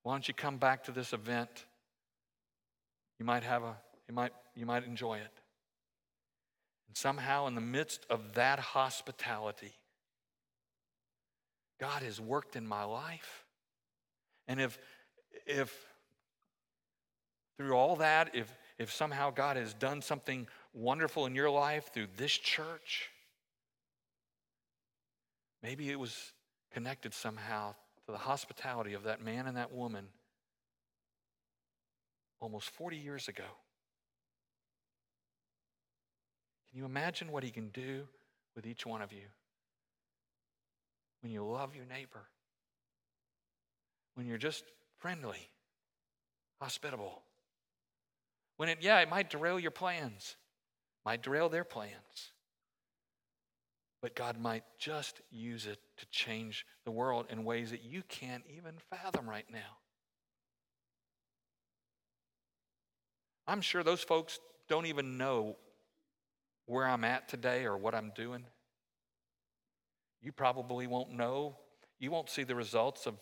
Why 0.02 0.14
don't 0.14 0.28
you 0.28 0.34
come 0.34 0.58
back 0.58 0.84
to 0.86 0.92
this 0.92 1.14
event? 1.14 1.66
You 3.20 3.26
might 3.26 3.44
have 3.44 3.64
a, 3.64 3.76
you 4.08 4.16
might, 4.16 4.34
you 4.56 4.66
might 4.66 4.86
enjoy 4.86 5.18
it. 5.18 5.32
And 6.88 6.98
somehow, 6.98 7.48
in 7.48 7.56
the 7.56 7.62
midst 7.62 8.06
of 8.10 8.34
that 8.34 8.60
hospitality, 8.60 9.74
God 11.80 12.02
has 12.04 12.20
worked 12.20 12.56
in 12.56 12.68
my 12.68 12.84
life. 12.84 13.43
And 14.48 14.60
if, 14.60 14.78
if 15.46 15.86
through 17.58 17.74
all 17.74 17.96
that, 17.98 18.36
if, 18.36 18.52
if 18.78 18.92
somehow 18.92 19.30
God 19.32 19.58
has 19.58 19.74
done 19.74 20.02
something 20.02 20.48
wonderful 20.74 21.26
in 21.26 21.36
your 21.36 21.50
life 21.50 21.92
through 21.94 22.08
this 22.18 22.32
church, 22.32 23.10
maybe 25.62 25.90
it 25.90 26.00
was 26.00 26.34
connected 26.72 27.14
somehow 27.14 27.76
to 28.06 28.12
the 28.12 28.18
hospitality 28.18 28.94
of 28.94 29.04
that 29.04 29.24
man 29.24 29.48
and 29.48 29.56
that 29.58 29.72
woman 29.72 30.08
almost 32.40 32.70
40 32.72 32.98
years 32.98 33.28
ago. 33.28 33.44
Can 36.70 36.80
you 36.80 36.86
imagine 36.86 37.32
what 37.32 37.44
he 37.44 37.52
can 37.52 37.70
do 37.70 38.08
with 38.56 38.66
each 38.66 38.86
one 38.86 39.02
of 39.02 39.14
you? 39.14 39.28
When 41.22 41.32
you 41.32 41.46
love 41.46 41.76
your 41.76 41.86
neighbor, 41.86 42.26
when 44.16 44.28
you're 44.28 44.38
just 44.38 44.64
friendly, 45.00 45.50
hospitable. 46.62 47.24
When 48.58 48.70
it, 48.70 48.78
yeah, 48.82 49.00
it 49.00 49.10
might 49.10 49.30
derail 49.30 49.60
your 49.60 49.72
plans, 49.72 50.36
might 51.06 51.24
derail 51.24 51.50
their 51.50 51.64
plans. 51.64 52.32
but 54.04 54.16
God 54.16 54.38
might 54.38 54.66
just 54.78 55.22
use 55.32 55.66
it 55.66 55.80
to 55.96 56.06
change 56.08 56.66
the 56.84 56.92
world 56.92 57.26
in 57.30 57.46
ways 57.46 57.72
that 57.72 57.86
you 57.86 58.04
can't 58.10 58.44
even 58.54 58.74
fathom 58.90 59.30
right 59.30 59.46
now. 59.50 59.78
I'm 63.48 63.62
sure 63.62 63.82
those 63.82 64.04
folks 64.04 64.40
don't 64.68 64.88
even 64.88 65.18
know 65.18 65.56
where 66.66 66.86
I'm 66.86 67.06
at 67.06 67.30
today 67.30 67.64
or 67.64 67.78
what 67.78 67.96
I'm 67.96 68.12
doing. 68.14 68.44
You 70.22 70.34
probably 70.34 70.86
won't 70.86 71.12
know. 71.12 71.56
You 71.98 72.12
won't 72.12 72.30
see 72.30 72.44
the 72.44 72.56
results 72.56 73.06
of 73.06 73.16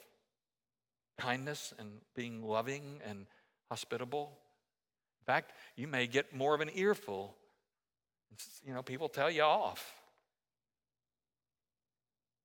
kindness 1.17 1.73
and 1.77 1.89
being 2.15 2.43
loving 2.43 2.99
and 3.05 3.25
hospitable. 3.69 4.37
In 5.21 5.25
fact, 5.25 5.53
you 5.75 5.87
may 5.87 6.07
get 6.07 6.35
more 6.35 6.55
of 6.55 6.61
an 6.61 6.71
earful. 6.73 7.35
You 8.65 8.73
know, 8.73 8.81
people 8.81 9.09
tell 9.09 9.29
you 9.29 9.43
off. 9.43 10.01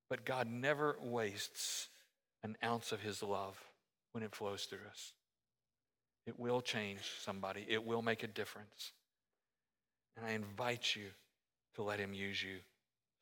But 0.09 0.25
God 0.25 0.47
never 0.47 0.97
wastes 1.01 1.89
an 2.43 2.55
ounce 2.63 2.91
of 2.91 3.01
His 3.01 3.21
love 3.21 3.59
when 4.13 4.23
it 4.23 4.33
flows 4.33 4.65
through 4.65 4.85
us. 4.89 5.13
It 6.25 6.39
will 6.39 6.61
change 6.61 7.01
somebody, 7.21 7.65
it 7.67 7.85
will 7.85 8.01
make 8.01 8.23
a 8.23 8.27
difference. 8.27 8.91
And 10.15 10.25
I 10.25 10.31
invite 10.31 10.95
you 10.95 11.07
to 11.75 11.83
let 11.83 11.99
Him 11.99 12.13
use 12.13 12.41
you 12.41 12.57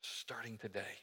starting 0.02 0.58
today. 0.58 1.00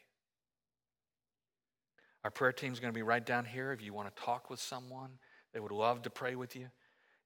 Our 2.24 2.32
prayer 2.32 2.54
team 2.54 2.72
is 2.72 2.80
going 2.80 2.94
to 2.94 2.98
be 2.98 3.04
right 3.04 3.26
down 3.26 3.44
here 3.44 3.72
if 3.72 3.82
you 3.82 3.94
want 3.94 4.16
to 4.16 4.24
talk 4.24 4.50
with 4.50 4.60
someone. 4.60 5.12
They 5.54 5.60
would 5.60 5.72
love 5.72 6.04
to 6.04 6.10
pray 6.10 6.36
with 6.36 6.56
you. 6.56 6.68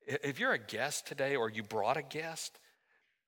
If 0.05 0.39
you're 0.39 0.53
a 0.53 0.59
guest 0.59 1.05
today 1.05 1.35
or 1.35 1.49
you 1.49 1.61
brought 1.63 1.97
a 1.97 2.01
guest, 2.01 2.59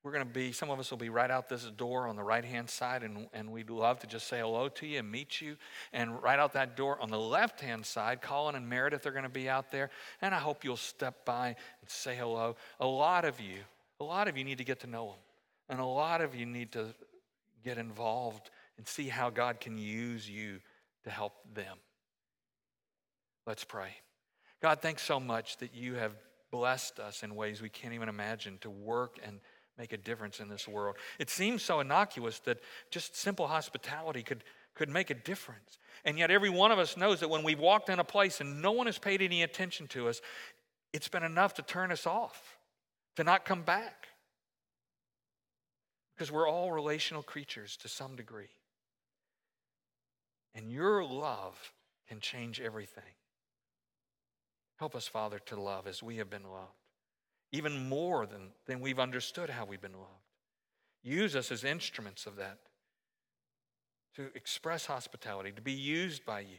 we're 0.02 0.14
going 0.14 0.26
to 0.26 0.34
be, 0.34 0.54
some 0.54 0.70
of 0.70 0.80
us 0.80 0.90
will 0.92 0.98
be 0.98 1.10
right 1.10 1.30
out 1.30 1.50
this 1.50 1.66
door 1.66 2.08
on 2.08 2.16
the 2.16 2.24
right 2.24 2.46
hand 2.46 2.70
side, 2.70 3.04
and, 3.04 3.28
and 3.34 3.52
we'd 3.52 3.70
love 3.70 4.00
to 4.00 4.08
just 4.08 4.28
say 4.28 4.40
hello 4.40 4.70
to 4.70 4.88
you 4.88 5.00
and 5.00 5.12
meet 5.12 5.42
you. 5.42 5.58
And 5.92 6.24
right 6.24 6.40
out 6.40 6.54
that 6.54 6.78
door 6.78 7.00
on 7.02 7.10
the 7.10 7.20
left 7.20 7.60
hand 7.60 7.86
side, 7.86 8.22
Colin 8.22 8.56
and 8.56 8.68
Meredith 8.68 9.06
are 9.06 9.12
going 9.12 9.24
to 9.24 9.30
be 9.30 9.50
out 9.50 9.72
there, 9.72 9.90
and 10.22 10.34
I 10.34 10.40
hope 10.40 10.64
you'll 10.64 10.78
step 10.78 11.26
by 11.26 11.48
and 11.48 11.90
say 11.90 12.16
hello. 12.16 12.56
A 12.80 12.88
lot 12.88 13.26
of 13.26 13.42
you, 13.42 13.58
a 14.00 14.06
lot 14.06 14.30
of 14.30 14.38
you 14.38 14.46
need 14.46 14.60
to 14.60 14.64
get 14.64 14.80
to 14.82 14.88
know 14.88 15.08
them, 15.08 15.20
and 15.68 15.80
a 15.82 15.86
lot 15.86 16.22
of 16.22 16.34
you 16.34 16.46
need 16.46 16.72
to 16.72 16.96
get 17.66 17.78
involved 17.78 18.50
and 18.78 18.88
see 18.88 19.10
how 19.10 19.30
God 19.30 19.60
can 19.60 19.78
use 19.78 20.30
you 20.30 20.62
to 21.10 21.16
help 21.16 21.34
them. 21.54 21.78
Let's 23.48 23.64
pray. 23.64 23.96
God, 24.62 24.80
thanks 24.82 25.02
so 25.02 25.20
much 25.20 25.58
that 25.58 25.74
you 25.74 25.96
have 25.96 26.14
blessed 26.52 27.00
us 27.00 27.24
in 27.24 27.36
ways 27.36 27.62
we 27.62 27.70
can't 27.70 27.96
even 27.96 28.10
imagine 28.10 28.60
to 28.62 28.70
work 28.70 29.18
and 29.24 29.40
make 29.78 29.92
a 29.92 29.98
difference 29.98 30.40
in 30.40 30.50
this 30.50 30.68
world. 30.68 30.98
It 31.18 31.30
seems 31.30 31.64
so 31.64 31.80
innocuous 31.80 32.40
that 32.42 32.60
just 32.92 33.16
simple 33.16 33.48
hospitality 33.48 34.22
could, 34.22 34.44
could 34.76 34.90
make 34.90 35.10
a 35.10 35.16
difference. 35.16 35.80
And 36.06 36.20
yet, 36.20 36.30
every 36.30 36.50
one 36.50 36.72
of 36.72 36.78
us 36.78 36.96
knows 36.96 37.22
that 37.22 37.30
when 37.30 37.44
we've 37.44 37.60
walked 37.60 37.90
in 37.90 38.00
a 38.00 38.04
place 38.04 38.40
and 38.40 38.62
no 38.62 38.72
one 38.72 38.86
has 38.86 39.00
paid 39.00 39.22
any 39.22 39.42
attention 39.42 39.88
to 39.90 40.10
us, 40.10 40.22
it's 40.94 41.08
been 41.08 41.24
enough 41.24 41.56
to 41.56 41.62
turn 41.64 41.92
us 41.92 42.06
off, 42.06 42.58
to 43.16 43.24
not 43.24 43.46
come 43.46 43.64
back. 43.64 44.08
Because 46.16 46.32
we're 46.32 46.48
all 46.48 46.72
relational 46.72 47.24
creatures 47.24 47.78
to 47.78 47.88
some 47.88 48.16
degree. 48.16 48.50
And 50.56 50.72
your 50.72 51.04
love 51.04 51.74
can 52.08 52.20
change 52.20 52.60
everything. 52.60 53.04
Help 54.78 54.96
us, 54.96 55.08
Father, 55.08 55.40
to 55.48 55.60
love 55.60 55.88
as 55.88 56.02
we 56.02 56.18
have 56.18 56.30
been 56.30 56.50
loved 56.50 56.74
even 57.52 57.90
more 57.90 58.26
than, 58.26 58.52
than 58.68 58.80
we've 58.80 59.00
understood 59.00 59.50
how 59.50 59.66
we've 59.66 59.82
been 59.82 59.94
loved. 59.94 60.06
Use 61.02 61.36
us 61.36 61.52
as 61.52 61.64
instruments 61.64 62.26
of 62.26 62.36
that 62.36 62.58
to 64.16 64.28
express 64.36 64.86
hospitality, 64.86 65.52
to 65.52 65.62
be 65.62 65.72
used 65.72 66.26
by 66.26 66.42
you, 66.42 66.58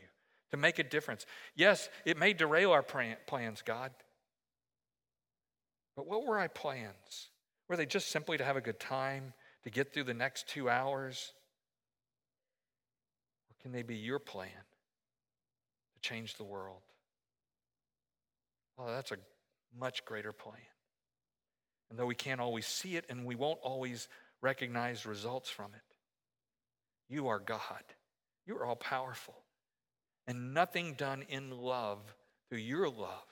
to 0.51 0.57
make 0.57 0.79
a 0.79 0.85
difference. 0.85 1.27
Yes, 1.55 1.89
it 2.05 2.17
may 2.17 2.33
derail 2.33 2.73
our 2.73 2.83
plans, 2.83 3.63
God. 3.63 3.93
But 5.97 6.07
what 6.07 6.27
were 6.27 6.39
our 6.39 6.49
plans? 6.49 7.31
Were 7.69 7.77
they 7.77 7.87
just 7.87 8.09
simply 8.09 8.39
to 8.39 8.45
have 8.45 8.57
a 8.57 8.61
good 8.61 8.81
time, 8.81 9.35
to 9.65 9.71
get 9.71 9.93
through 9.93 10.05
the 10.05 10.15
next 10.15 10.49
two 10.49 10.69
hours? 10.69 11.33
Can 13.63 13.73
they 13.73 13.83
be 13.83 13.97
your 13.97 14.19
plan 14.19 14.49
to 14.51 16.01
change 16.09 16.37
the 16.37 16.45
world? 16.45 16.83
Oh, 18.79 18.87
that's 18.87 19.13
a 19.13 19.17
much 19.79 20.05
greater 20.05 20.33
plan. 20.33 20.57
And 21.91 21.99
though 21.99 22.07
we 22.07 22.15
can't 22.15 22.41
always 22.41 22.67
see 22.67 22.97
it 22.97 23.05
and 23.09 23.25
we 23.25 23.35
won't 23.35 23.59
always 23.63 24.09
recognize 24.41 25.05
results 25.05 25.51
from 25.51 25.73
it, 25.75 25.83
you 27.09 27.29
are 27.29 27.41
God. 27.41 27.83
You 28.47 28.57
are 28.57 28.65
all 28.65 28.77
powerful. 28.77 29.35
And 30.27 30.55
nothing 30.55 30.95
done 30.95 31.25
in 31.29 31.51
love 31.51 31.99
through 32.49 32.59
your 32.59 32.89
love 32.89 33.27